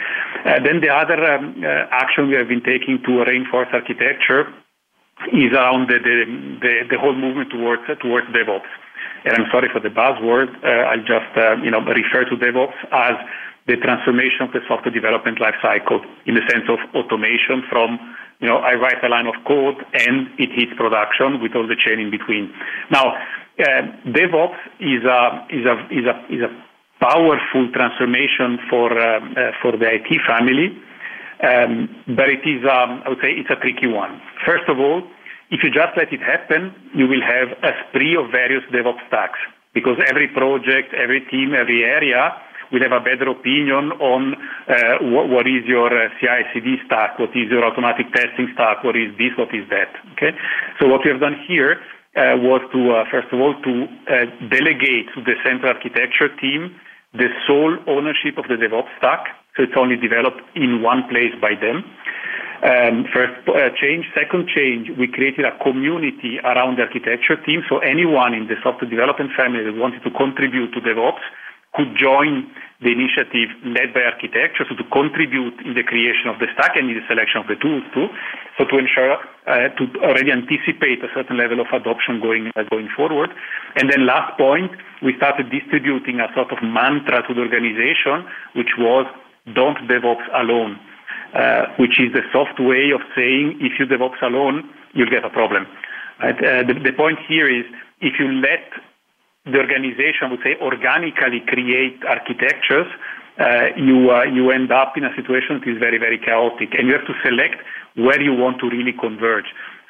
[0.43, 1.61] Uh, then the other um,
[1.93, 4.49] action we have been taking to reinforce architecture
[5.31, 6.25] is around the, the,
[6.59, 8.67] the, the whole movement towards towards DevOps.
[9.23, 10.49] And I'm sorry for the buzzword.
[10.65, 11.29] I'll just
[11.63, 13.15] you know refer to DevOps as
[13.67, 17.97] the transformation of the software development lifecycle in the sense of automation from,
[18.39, 21.79] you know, I write a line of code and it hits production with all the
[21.79, 22.51] chain in between.
[22.91, 26.51] Now, uh, DevOps is a, is a, is a, is a
[26.99, 30.75] powerful transformation for, uh, uh, for the IT family,
[31.43, 34.21] um, but it is, um, I would say, it's a tricky one.
[34.45, 35.03] First of all,
[35.51, 39.39] if you just let it happen, you will have a spree of various DevOps stacks
[39.73, 42.33] because every project, every team, every area
[42.71, 44.35] will have a better opinion on
[44.67, 48.95] uh, what, what is your uh, CI/CD stack, what is your automatic testing stack, what
[48.95, 49.89] is this, what is that.
[50.13, 50.37] Okay.
[50.79, 51.81] So what we have done here
[52.15, 53.87] uh, was to first of all to
[54.49, 56.75] delegate to the central architecture team
[57.13, 59.37] the sole ownership of the DevOps stack.
[59.55, 61.85] So it's only developed in one place by them.
[62.63, 64.05] Um, first uh, change.
[64.15, 67.61] Second change, we created a community around the architecture team.
[67.69, 71.21] So anyone in the software development family that wanted to contribute to DevOps
[71.75, 72.49] could join
[72.83, 76.91] the initiative led by architecture, so to contribute in the creation of the stack and
[76.91, 78.07] in the selection of the tools too,
[78.57, 79.17] so to ensure
[79.47, 83.31] uh, to already anticipate a certain level of adoption going uh, going forward.
[83.75, 84.71] And then last point,
[85.01, 89.07] we started distributing a sort of mantra to the organization, which was
[89.55, 90.79] don't DevOps alone,
[91.33, 95.29] uh, which is the soft way of saying if you DevOps alone, you'll get a
[95.29, 95.65] problem.
[96.21, 96.37] Right?
[96.37, 97.65] Uh, the, the point here is
[97.99, 98.67] if you let
[99.45, 102.87] the organization would say organically create architectures,
[103.39, 106.87] uh, you uh, you end up in a situation that is very very chaotic, and
[106.87, 107.57] you have to select
[107.95, 109.45] where you want to really converge.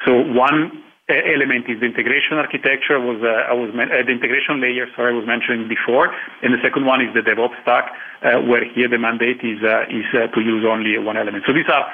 [0.05, 4.61] So one uh, element is the integration architecture was uh, I was uh, the integration
[4.61, 4.87] layer.
[4.95, 7.91] Sorry, I was mentioning before, and the second one is the DevOps stack,
[8.23, 9.59] uh, where here the mandate is
[9.91, 11.43] is to use only one element.
[11.45, 11.85] So these are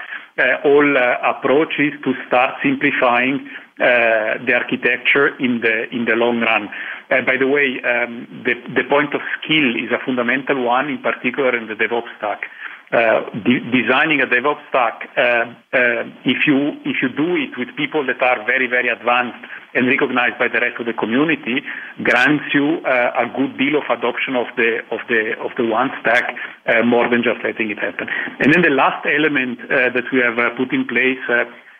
[0.64, 0.86] all
[1.26, 3.49] approaches to start simplifying
[3.80, 6.69] the architecture in the in the long run.
[7.09, 11.01] Uh, by the way, um, the, the point of skill is a fundamental one, in
[11.01, 12.43] particular in the DevOps stack.
[12.91, 17.69] Uh, de- designing a DevOps stack, uh, uh, if you if you do it with
[17.77, 19.38] people that are very very advanced
[19.75, 21.61] and recognized by the rest of the community,
[22.01, 25.91] grants you uh, a good deal of adoption of the of the of the one
[26.01, 26.34] stack
[26.65, 28.07] uh, more than just letting it happen.
[28.39, 31.21] And then the last element that we have put in place.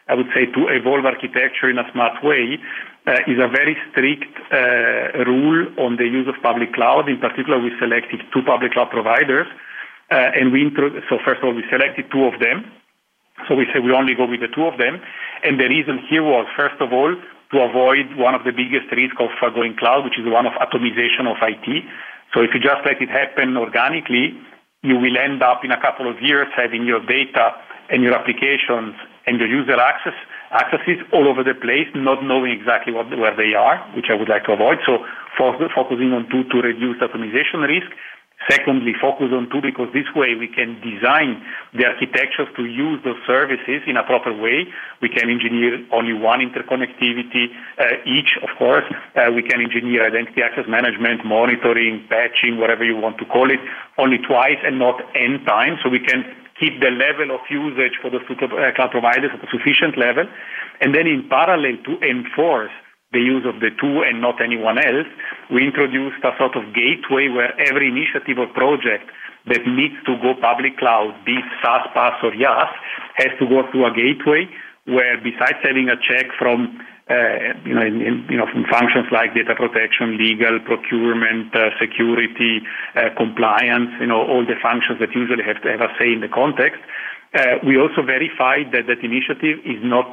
[0.10, 2.58] I would say to evolve architecture in a smart way
[3.06, 7.08] uh, is a very strict uh, rule on the use of public cloud.
[7.08, 9.48] In particular, we selected two public cloud providers,
[10.12, 12.66] uh, and we intro- so first of all we selected two of them.
[13.48, 15.00] So we said we only go with the two of them,
[15.46, 17.16] and the reason here was first of all
[17.52, 21.26] to avoid one of the biggest risks of going cloud, which is one of atomization
[21.30, 21.86] of IT.
[22.34, 24.38] So if you just let it happen organically,
[24.82, 27.54] you will end up in a couple of years having your data
[27.90, 28.94] and your applications
[29.30, 30.18] and your user access
[30.50, 34.28] accesses all over the place, not knowing exactly what, where they are, which I would
[34.28, 34.80] like to avoid.
[34.90, 35.06] So
[35.38, 37.94] focusing on two to reduce atomization risk.
[38.50, 41.44] Secondly, focus on two because this way we can design
[41.76, 44.66] the architectures to use those services in a proper way.
[45.02, 48.86] We can engineer only one interconnectivity uh, each, of course.
[49.14, 53.60] Uh, we can engineer identity access management, monitoring, patching, whatever you want to call it,
[53.98, 55.80] only twice and not n times.
[55.84, 56.24] So we can
[56.60, 60.26] keep the level of usage for the uh, cloud providers at a sufficient level,
[60.82, 62.72] and then in parallel to enforce
[63.12, 65.08] the use of the two and not anyone else,
[65.50, 69.10] we introduced a sort of gateway where every initiative or project
[69.48, 72.70] that needs to go public cloud, be it SaaS, PaaS, or IaaS,
[73.16, 74.46] has to go through a gateway
[74.86, 76.80] where besides having a check from
[77.66, 82.62] you know, in, in, you know, from functions like data protection, legal, procurement, uh, security,
[82.96, 86.22] uh, compliance, you know, all the functions that usually have to have a say in
[86.22, 86.80] the context.
[87.34, 90.06] Uh, we also verified that that initiative is not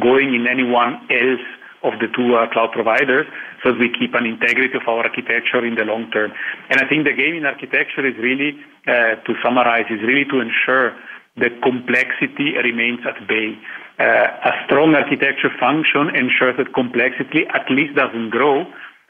[0.00, 1.44] going in anyone else
[1.84, 3.26] of the two uh, cloud providers,
[3.62, 6.32] so we keep an integrity of our architecture in the long term.
[6.70, 8.56] And I think the game in architecture is really,
[8.88, 10.96] uh, to summarize, is really to ensure
[11.36, 17.94] that complexity remains at bay uh, a strong architecture function ensures that complexity at least
[17.94, 18.62] doesn't grow,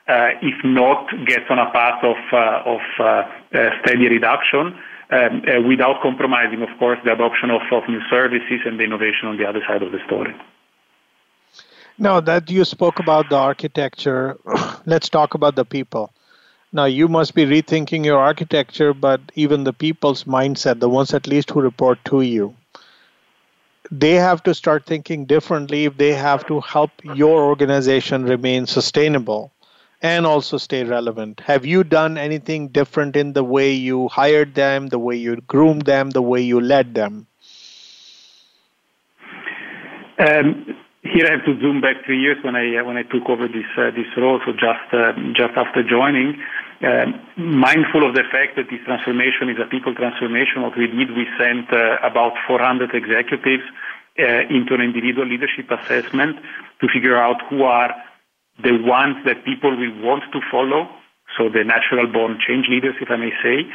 [0.07, 3.05] uh, if not gets on a path of, uh, of uh,
[3.59, 4.79] uh, steady reduction.
[5.11, 9.29] Um, uh, without compromising, of course, the adoption of, of new services and the innovation
[9.29, 10.35] on the other side of the story.
[11.99, 14.39] Now that you spoke about the architecture,
[14.87, 16.11] let's talk about the people.
[16.73, 21.29] Now, you must be rethinking your architecture, but even the people's mindset, the ones at
[21.29, 22.57] least who report to you
[23.91, 29.53] they have to start thinking differently if they have to help your organization remain sustainable
[30.03, 31.41] and also stay relevant.
[31.41, 35.87] Have you done anything different in the way you hired them, the way you groomed
[35.87, 37.27] them, the way you led them?
[40.19, 43.29] Um, here I have to zoom back three years when I uh, when I took
[43.29, 44.41] over this uh, this role.
[44.47, 46.41] So just uh, just after joining,
[46.83, 51.15] um, mindful of the fact that this transformation is a people transformation, what we did,
[51.15, 53.63] we sent uh, about 400 executives
[54.19, 56.37] uh, into an individual leadership assessment
[56.81, 57.95] to figure out who are
[58.63, 60.89] the ones that people will want to follow,
[61.37, 63.67] so the natural born change leaders, if I may say,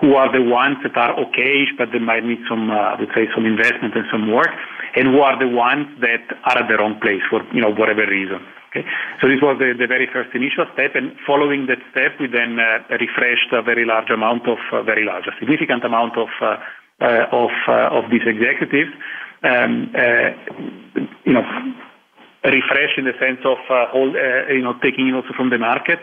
[0.00, 3.10] who are the ones that are okay, but they might need some, uh, I would
[3.14, 4.50] say, some investment and some work,
[4.94, 8.06] and who are the ones that are at the wrong place for, you know, whatever
[8.06, 8.38] reason.
[8.70, 8.84] Okay?
[9.20, 12.58] So this was the, the very first initial step, and following that step, we then
[12.58, 16.56] uh, refreshed a very large amount of, uh, very large, a significant amount of, uh,
[17.00, 18.90] uh of, uh, of these executives.
[19.42, 20.34] Um, uh,
[21.24, 21.46] you know,
[22.44, 26.00] refresh in the sense of hold, you know, taking also from the market,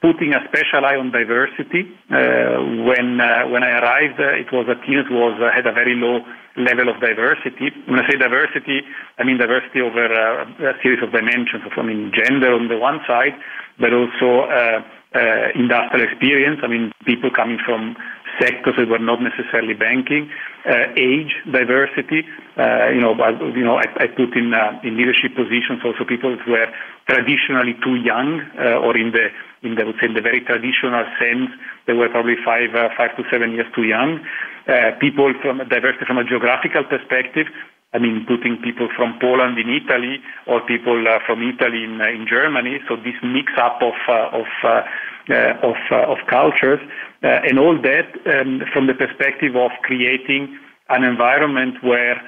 [0.00, 1.84] putting a special eye on diversity.
[2.08, 3.20] when
[3.52, 6.24] when I arrived, it was a team that was had a very low
[6.56, 7.70] level of diversity.
[7.86, 8.82] When I say diversity,
[9.18, 11.62] I mean diversity over uh, a series of dimensions.
[11.76, 13.34] I mean, gender on the one side,
[13.78, 14.82] but also uh,
[15.14, 16.60] uh, industrial experience.
[16.62, 17.96] I mean, people coming from
[18.40, 20.30] sectors that were not necessarily banking,
[20.68, 22.24] uh, age diversity.
[22.56, 26.04] Uh, you know, I, you know, I, I put in uh, in leadership positions also
[26.04, 26.68] people who were
[27.08, 29.28] traditionally too young, uh, or in the
[29.62, 31.50] in the, I would say in the very traditional sense,
[31.86, 34.24] they were probably five uh, five to seven years too young.
[34.68, 37.46] Uh, people from diversity from a geographical perspective.
[37.94, 40.16] I mean, putting people from Poland in Italy
[40.46, 42.80] or people from Italy in, in Germany.
[42.88, 44.46] So this mix up of, of
[45.62, 46.80] of of cultures,
[47.22, 50.58] and all that um, from the perspective of creating
[50.88, 52.20] an environment where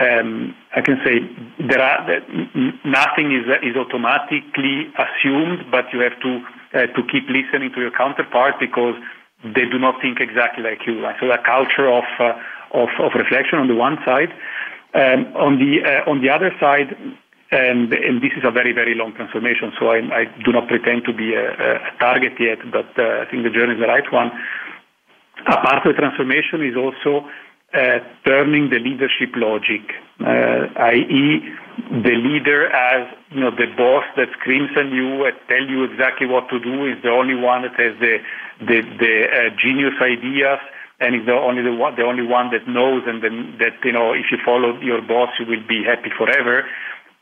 [0.00, 1.20] um, I can say
[1.66, 2.06] there are
[2.84, 6.32] nothing is is automatically assumed, but you have to
[6.74, 8.94] uh, to keep listening to your counterpart because
[9.42, 11.04] they do not think exactly like you.
[11.20, 12.32] So a culture of uh,
[12.72, 14.30] of, of reflection on the one side,
[14.94, 16.94] um, on the uh, on the other side,
[17.50, 19.72] and, and this is a very very long transformation.
[19.78, 23.30] So I, I do not pretend to be a, a target yet, but uh, I
[23.30, 24.30] think the journey is the right one.
[25.46, 27.28] A part of the transformation is also
[27.74, 31.40] uh, turning the leadership logic, uh, i.e.,
[32.02, 36.26] the leader as you know the boss that screams at you and tell you exactly
[36.26, 38.18] what to do is the only one that has the
[38.60, 40.58] the, the uh, genius ideas
[41.00, 43.92] and is the only the, one, the only one that knows and then that you
[43.92, 46.64] know if you follow your boss you will be happy forever.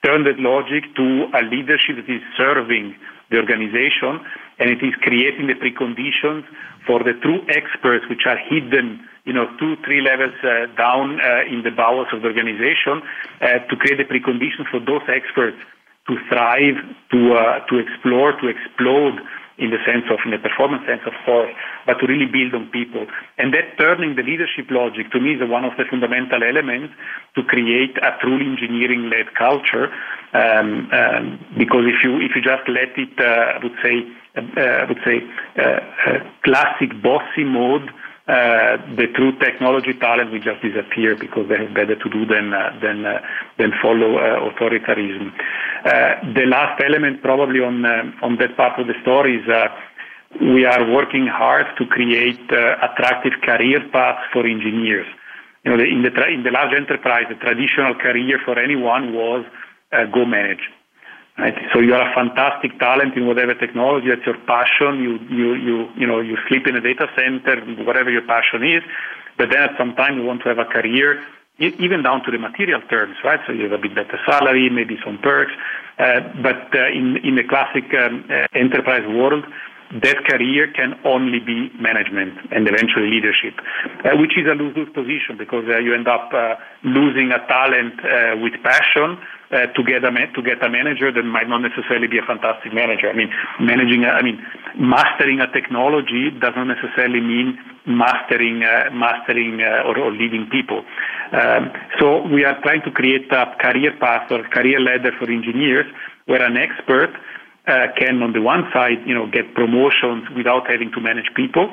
[0.07, 2.95] Turn that logic to a leadership that is serving
[3.31, 4.23] the organization
[4.63, 6.47] and it is creating the preconditions
[6.87, 11.43] for the true experts which are hidden you know, two, three levels uh, down uh,
[11.51, 13.03] in the bowels of the organization
[13.43, 15.59] uh, to create the preconditions for those experts
[16.07, 16.79] to thrive,
[17.11, 19.19] to uh, to explore, to explode
[19.59, 21.51] in the sense of, in the performance sense, of course,
[21.87, 23.07] but to really build on people.
[23.39, 26.93] And that turning the leadership logic to me is one of the fundamental elements
[27.35, 29.93] to create a truly engineering-led culture.
[30.33, 34.05] Um, um, because if you if you just let it, uh, I would say,
[34.37, 35.25] uh, I would say,
[36.45, 37.91] classic bossy mode
[38.29, 42.53] uh, the true technology talent will just disappear because they have better to do than
[42.53, 43.21] uh, than uh,
[43.57, 45.31] than follow uh, authoritarianism.
[45.85, 49.47] Uh, the last element, probably on uh, on that part of the story, is
[50.41, 55.07] we are working hard to create attractive career paths for engineers.
[55.65, 59.45] You know, in the tra- in the large enterprise, the traditional career for anyone was
[60.13, 60.67] go manage.
[61.73, 65.03] So you are a fantastic talent in whatever technology, that's your passion.
[65.03, 68.83] You, you, you, you know, you sleep in a data center, whatever your passion is.
[69.37, 71.23] But then at some time you want to have a career,
[71.59, 73.41] even down to the material terms, right?
[73.47, 75.53] So you have a bit better salary, maybe some perks.
[75.99, 79.45] Uh, but uh, in, in the classic um, uh, enterprise world,
[80.03, 83.55] that career can only be management and eventually leadership,
[84.05, 87.95] uh, which is a lose-lose position because uh, you end up uh, losing a talent
[88.05, 89.19] uh, with passion
[89.53, 92.75] uh, to get a to get a manager that might not necessarily be a fantastic
[92.75, 93.09] manager.
[93.09, 93.31] I mean,
[93.61, 94.43] managing, a, I mean,
[94.79, 100.85] mastering a technology does not necessarily mean mastering uh, mastering or, or, leading people.
[101.33, 101.71] Um,
[102.01, 105.87] so we are trying to create a career path or career ladder for engineers
[106.27, 107.15] where an expert
[107.67, 111.71] uh, can, on the one side, you know, get promotions without having to manage people.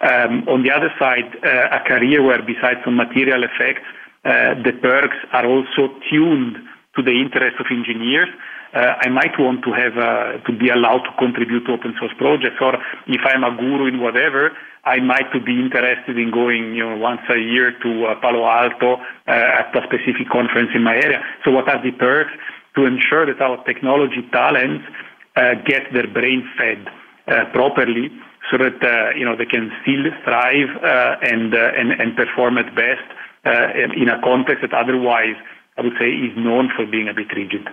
[0.00, 3.84] Um, on the other side, uh, a career where, besides some material effects,
[4.24, 6.56] uh, the perks are also tuned
[6.96, 8.28] to the interest of engineers.
[8.74, 12.12] Uh, I might want to have uh, to be allowed to contribute to open source
[12.18, 12.74] projects, or
[13.06, 14.52] if I'm a guru in whatever,
[14.84, 18.44] I might to be interested in going, you know, once a year to uh, Palo
[18.44, 21.22] Alto at a specific conference in my area.
[21.44, 22.32] So, what are the perks
[22.74, 24.84] to ensure that our technology talents
[25.36, 26.86] uh, get their brain fed
[27.28, 28.10] uh, properly
[28.50, 30.70] so that uh, you know they can still thrive
[31.22, 33.04] and, and and perform at best
[33.98, 35.36] in a context that otherwise
[35.76, 37.68] I would say is known for being a bit rigid.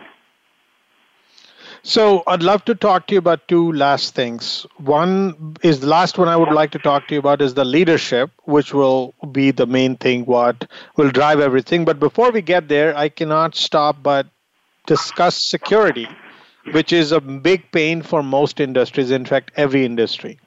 [1.86, 4.66] So I'd love to talk to you about two last things.
[4.78, 7.66] One is the last one I would like to talk to you about is the
[7.66, 11.84] leadership, which will be the main thing, what will drive everything.
[11.84, 14.28] But before we get there, I cannot stop but
[14.86, 16.08] discuss security
[16.72, 20.40] which is a big pain for most industries, in fact, every industry.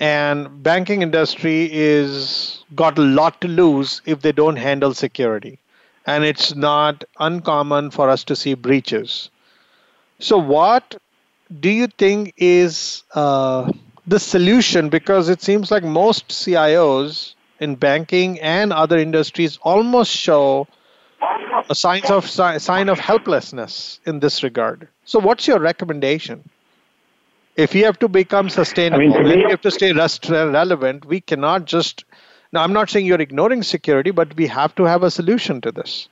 [0.00, 5.60] And banking industry is got a lot to lose if they don't handle security.
[6.06, 9.30] And it's not uncommon for us to see breaches.
[10.18, 10.96] So, what
[11.60, 13.70] do you think is uh,
[14.06, 14.88] the solution?
[14.88, 20.66] Because it seems like most CIOs in banking and other industries almost show
[21.70, 24.88] a signs of sign of helplessness in this regard.
[25.04, 26.48] So, what's your recommendation?
[27.56, 31.64] If we have to become sustainable, I mean, we have to stay relevant, we cannot
[31.66, 32.04] just.
[32.54, 35.72] Now, I'm not saying you're ignoring security, but we have to have a solution to
[35.72, 36.08] this.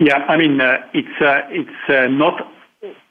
[0.00, 2.52] Yeah, I mean, uh, it's uh, it's uh, not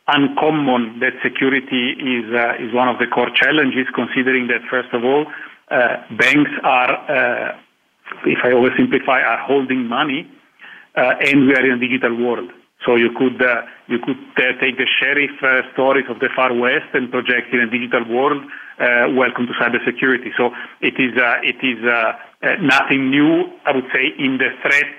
[0.09, 5.05] uncommon that security is uh, is one of the core challenges, considering that first of
[5.05, 5.25] all,
[5.71, 7.57] uh, banks are, uh,
[8.25, 10.29] if I oversimplify, are holding money
[10.95, 12.49] and we are in a digital world.
[12.85, 16.53] So you could uh, you could uh, take the sheriff uh, stories of the far
[16.53, 18.43] west and project in a digital world.
[18.79, 20.29] Uh, welcome to cybersecurity.
[20.37, 20.51] So
[20.81, 21.81] it is uh, it is
[22.61, 24.93] nothing new, I would say, in the threat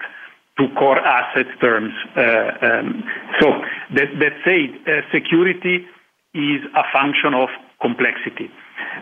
[0.58, 1.94] to core assets terms.
[2.16, 3.04] Um,
[3.40, 3.52] so
[3.94, 5.86] that that said, security
[6.34, 7.48] is a function of
[7.80, 8.50] complexity.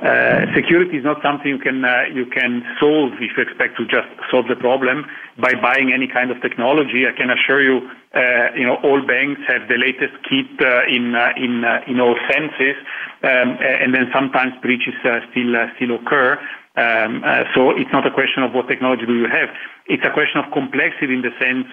[0.03, 3.85] Uh, security is not something you can uh, you can solve if you expect to
[3.87, 5.07] just solve the problem
[5.39, 7.07] by buying any kind of technology.
[7.09, 11.14] I can assure you, uh, you know, all banks have the latest kit uh, in
[11.14, 12.77] uh, in uh, in all senses,
[13.22, 16.39] um, and then sometimes breaches still still occur.
[16.77, 17.24] Um,
[17.55, 19.49] so it's not a question of what technology do you have;
[19.87, 21.66] it's a question of complexity in the sense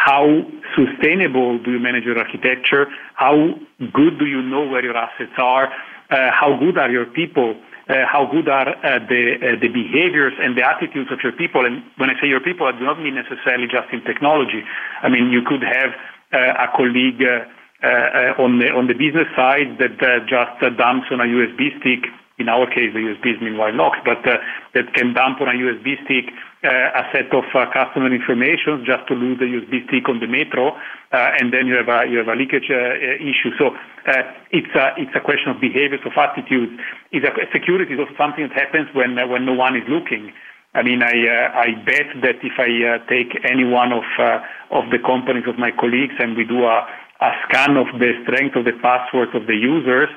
[0.00, 0.42] how
[0.74, 2.86] sustainable do you manage your architecture?
[3.16, 3.52] How
[3.92, 5.70] good do you know where your assets are?
[6.10, 7.54] Uh, how good are your people?
[7.88, 11.64] Uh, how good are uh, the uh, the behaviors and the attitudes of your people?
[11.64, 14.62] And when I say your people, I do not mean necessarily just in technology.
[15.02, 15.90] I mean you could have
[16.32, 19.98] uh, a colleague uh, on the on the business side that
[20.28, 24.24] just dumps on a USB stick in our case, the USB is meanwhile locked, but
[24.24, 26.32] that can dump on a USB stick
[26.68, 30.76] a set of uh, customer information just to lose the USB stick on the metro,
[31.12, 33.56] uh, and then you have a you have a leakage uh, issue.
[33.56, 33.72] So
[34.06, 36.72] uh, it's a it's a question of behaviors, of attitudes.
[37.12, 40.32] Is a, security is also something that happens when when no one is looking.
[40.74, 44.90] I mean, I I bet that if I uh, take any one of uh, of
[44.90, 46.86] the companies of my colleagues and we do a
[47.20, 50.08] a scan of the strength of the passwords of the users,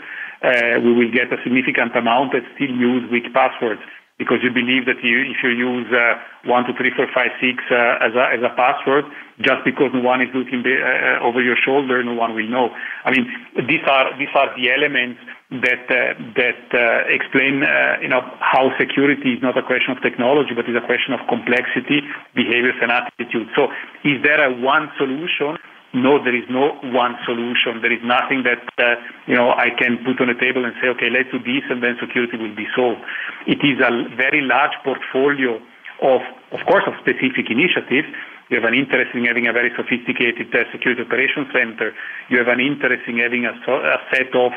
[0.44, 3.82] uh, we will get a significant amount that still use weak passwords
[4.18, 7.64] because you believe that you, if you use uh, 1, 2, 3, 4, 5, 6
[7.72, 9.06] uh, as, a, as a password,
[9.42, 12.70] just because no one is looking the, uh, over your shoulder, no one will know.
[13.06, 13.26] I mean,
[13.68, 18.70] these are, these are the elements that, uh, that uh, explain uh, you know, how
[18.78, 22.02] security is not a question of technology, but is a question of complexity,
[22.36, 23.50] behaviors, and attitude.
[23.56, 23.70] So
[24.06, 25.58] is there a one solution?
[25.94, 27.82] No, there is no one solution.
[27.82, 30.90] There is nothing that uh, you know I can put on the table and say,
[30.98, 33.02] okay, let's do this, and then security will be solved.
[33.46, 35.62] It is a very large portfolio
[36.02, 36.22] of,
[36.52, 38.10] of course, of specific initiatives.
[38.50, 41.94] You have an interest in having a very sophisticated uh, security operations center.
[42.30, 44.52] You have an interest in having a, a set of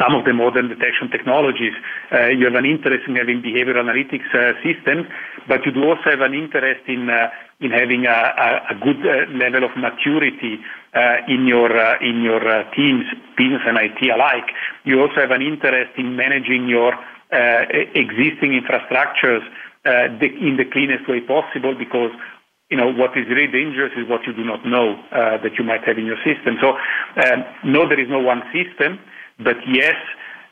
[0.00, 1.72] some of the modern detection technologies.
[2.12, 5.06] Uh, you have an interest in having behavioral analytics uh, systems,
[5.46, 7.28] but you do also have an interest in uh,
[7.60, 8.18] in having a,
[8.70, 10.60] a, good uh, level of maturity
[10.94, 12.40] uh, in your uh, in your
[12.76, 13.04] teams,
[13.36, 14.46] business and IT alike.
[14.84, 16.94] You also have an interest in managing your
[17.30, 19.44] existing infrastructures
[19.84, 22.12] in the cleanest way possible because
[22.70, 25.64] you know, what is really dangerous is what you do not know uh, that you
[25.64, 26.56] might have in your system.
[26.60, 26.76] So,
[27.16, 28.98] um, no, there is no one system.
[29.38, 29.94] But yes,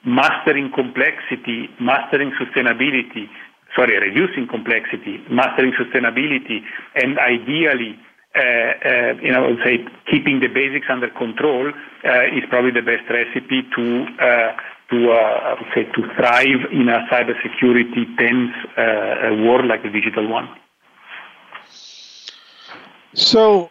[0.05, 3.28] mastering complexity, mastering sustainability,
[3.74, 6.61] sorry, reducing complexity, mastering sustainability,
[6.95, 7.99] and ideally,
[8.37, 11.72] uh, uh, you know, I would say keeping the basics under control
[12.05, 14.53] uh, is probably the best recipe to uh,
[14.91, 19.91] to uh, I would say to thrive in a cybersecurity tense uh, world like the
[19.91, 20.49] digital one.
[23.14, 23.70] So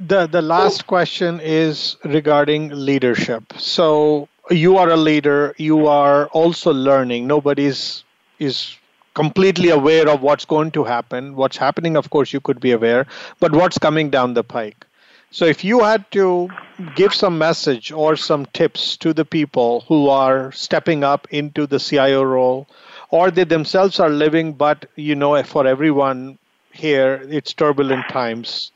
[0.00, 0.86] the the last oh.
[0.86, 3.52] question is regarding leadership.
[3.58, 5.54] So you are a leader.
[5.58, 7.26] You are also learning.
[7.26, 8.04] Nobody's
[8.38, 8.76] is
[9.14, 11.34] completely aware of what's going to happen.
[11.34, 13.06] What's happening, of course, you could be aware,
[13.40, 14.86] but what's coming down the pike.
[15.30, 16.48] So if you had to
[16.94, 21.80] give some message or some tips to the people who are stepping up into the
[21.80, 22.68] CIO role,
[23.10, 26.38] or they themselves are living, but you know, for everyone
[26.72, 28.70] here, it's turbulent times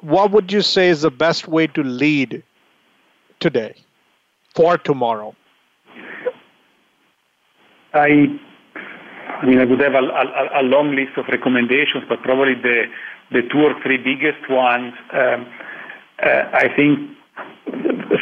[0.00, 2.42] what would you say is the best way to lead
[3.40, 3.74] today
[4.54, 5.34] for tomorrow?
[7.94, 8.38] I,
[9.26, 12.84] I mean, I would have a, a, a, long list of recommendations, but probably the
[13.30, 14.94] the two or three biggest ones.
[15.12, 15.46] Um,
[16.22, 17.10] uh, I think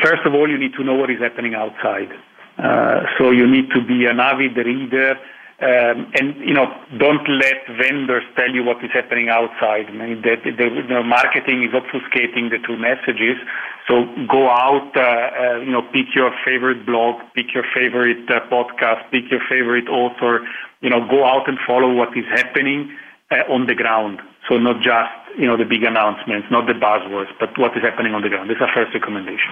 [0.02, 2.10] first of all, you need to know what is happening outside.
[2.58, 5.16] Uh, so you need to be an avid reader
[5.58, 9.86] um, and you know, don't let vendors tell you what is happening outside.
[9.88, 13.40] I mean, the, the, the marketing is obfuscating the true messages.
[13.88, 18.40] So go out, uh, uh, you know, pick your favorite blog, pick your favorite uh,
[18.52, 20.46] podcast, pick your favorite author.
[20.82, 22.94] You know, go out and follow what is happening
[23.30, 24.20] uh, on the ground.
[24.50, 28.12] So not just you know the big announcements, not the buzzwords, but what is happening
[28.12, 28.50] on the ground.
[28.50, 29.50] This is a first recommendation.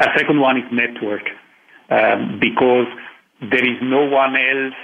[0.00, 1.28] A second one is network,
[1.90, 2.88] um, because
[3.40, 4.74] there is no one else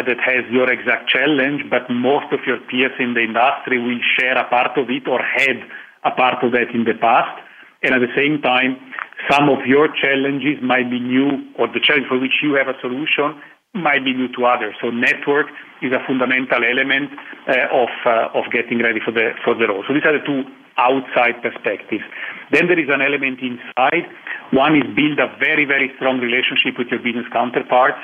[0.00, 4.36] that has your exact challenge, but most of your peers in the industry will share
[4.38, 5.60] a part of it or had
[6.04, 7.36] a part of that in the past.
[7.82, 8.80] And at the same time,
[9.28, 12.78] some of your challenges might be new, or the challenge for which you have a
[12.80, 13.36] solution
[13.74, 14.74] might be new to others.
[14.80, 15.46] So network
[15.80, 17.10] is a fundamental element
[17.48, 19.84] uh, of uh, of getting ready for the for the role.
[19.88, 20.44] So these are the two
[20.76, 22.04] outside perspectives.
[22.50, 24.08] Then there is an element inside.
[24.52, 28.00] One is build a very very strong relationship with your business counterparts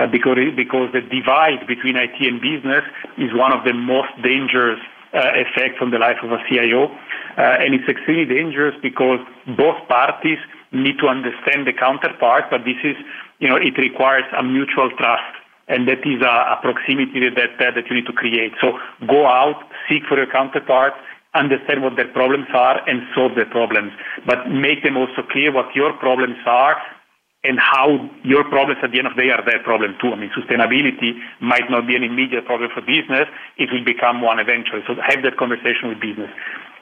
[0.00, 2.84] uh, because, because the divide between IT and business
[3.18, 4.80] is one of the most dangerous
[5.12, 6.86] uh, effects on the life of a CIO.
[7.36, 9.20] Uh, and it's extremely dangerous because
[9.56, 10.38] both parties
[10.72, 12.96] need to understand the counterpart, but this is,
[13.40, 15.34] you know, it requires a mutual trust.
[15.68, 18.52] And that is a, a proximity that, that, that you need to create.
[18.60, 20.94] So go out, seek for your counterpart,
[21.34, 23.92] understand what their problems are and solve their problems.
[24.26, 26.76] But make them also clear what your problems are
[27.42, 30.12] and how your problems at the end of the day are their problem too.
[30.12, 33.28] I mean, sustainability might not be an immediate problem for business.
[33.56, 34.82] It will become one eventually.
[34.86, 36.28] So have that conversation with business.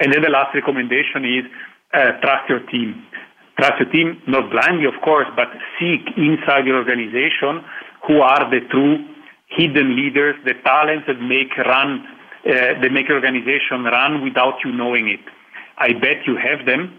[0.00, 1.44] And then the last recommendation is
[1.94, 3.06] uh, trust your team.
[3.56, 5.48] Trust your team, not blindly, of course, but
[5.78, 7.62] seek inside your organization
[8.06, 9.06] who are the true
[9.46, 12.04] hidden leaders, the talents that make run,
[12.46, 15.20] uh, that make your organization run without you knowing it.
[15.78, 16.98] I bet you have them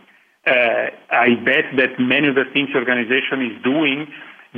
[0.50, 4.08] uh, I bet that many of the things the organization is doing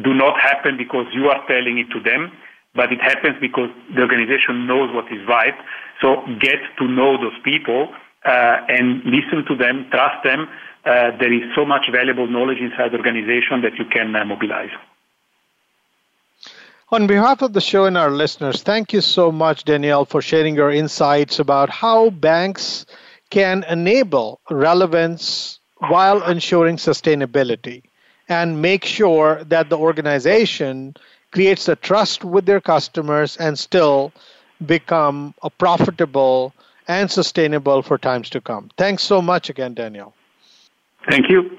[0.01, 2.31] do not happen because you are telling it to them,
[2.73, 5.55] but it happens because the organization knows what is right.
[6.01, 7.93] So get to know those people
[8.25, 10.47] uh, and listen to them, trust them.
[10.85, 14.71] Uh, there is so much valuable knowledge inside the organization that you can uh, mobilize.
[16.89, 20.55] On behalf of the show and our listeners, thank you so much, Daniel, for sharing
[20.55, 22.85] your insights about how banks
[23.29, 27.83] can enable relevance while ensuring sustainability
[28.29, 30.95] and make sure that the organization
[31.31, 34.11] creates a trust with their customers and still
[34.65, 36.53] become a profitable
[36.87, 38.69] and sustainable for times to come.
[38.77, 40.13] Thanks so much again, Daniel.
[41.09, 41.57] Thank you.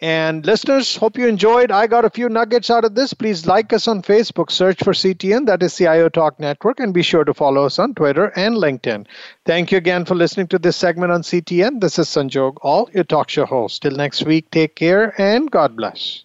[0.00, 1.72] And listeners, hope you enjoyed.
[1.72, 3.14] I got a few nuggets out of this.
[3.14, 7.02] Please like us on Facebook, search for CTN, that is CIO Talk Network, and be
[7.02, 9.06] sure to follow us on Twitter and LinkedIn.
[9.44, 11.80] Thank you again for listening to this segment on CTN.
[11.80, 13.82] This is Sanjog Aul, your talk show host.
[13.82, 16.24] Till next week, take care and God bless.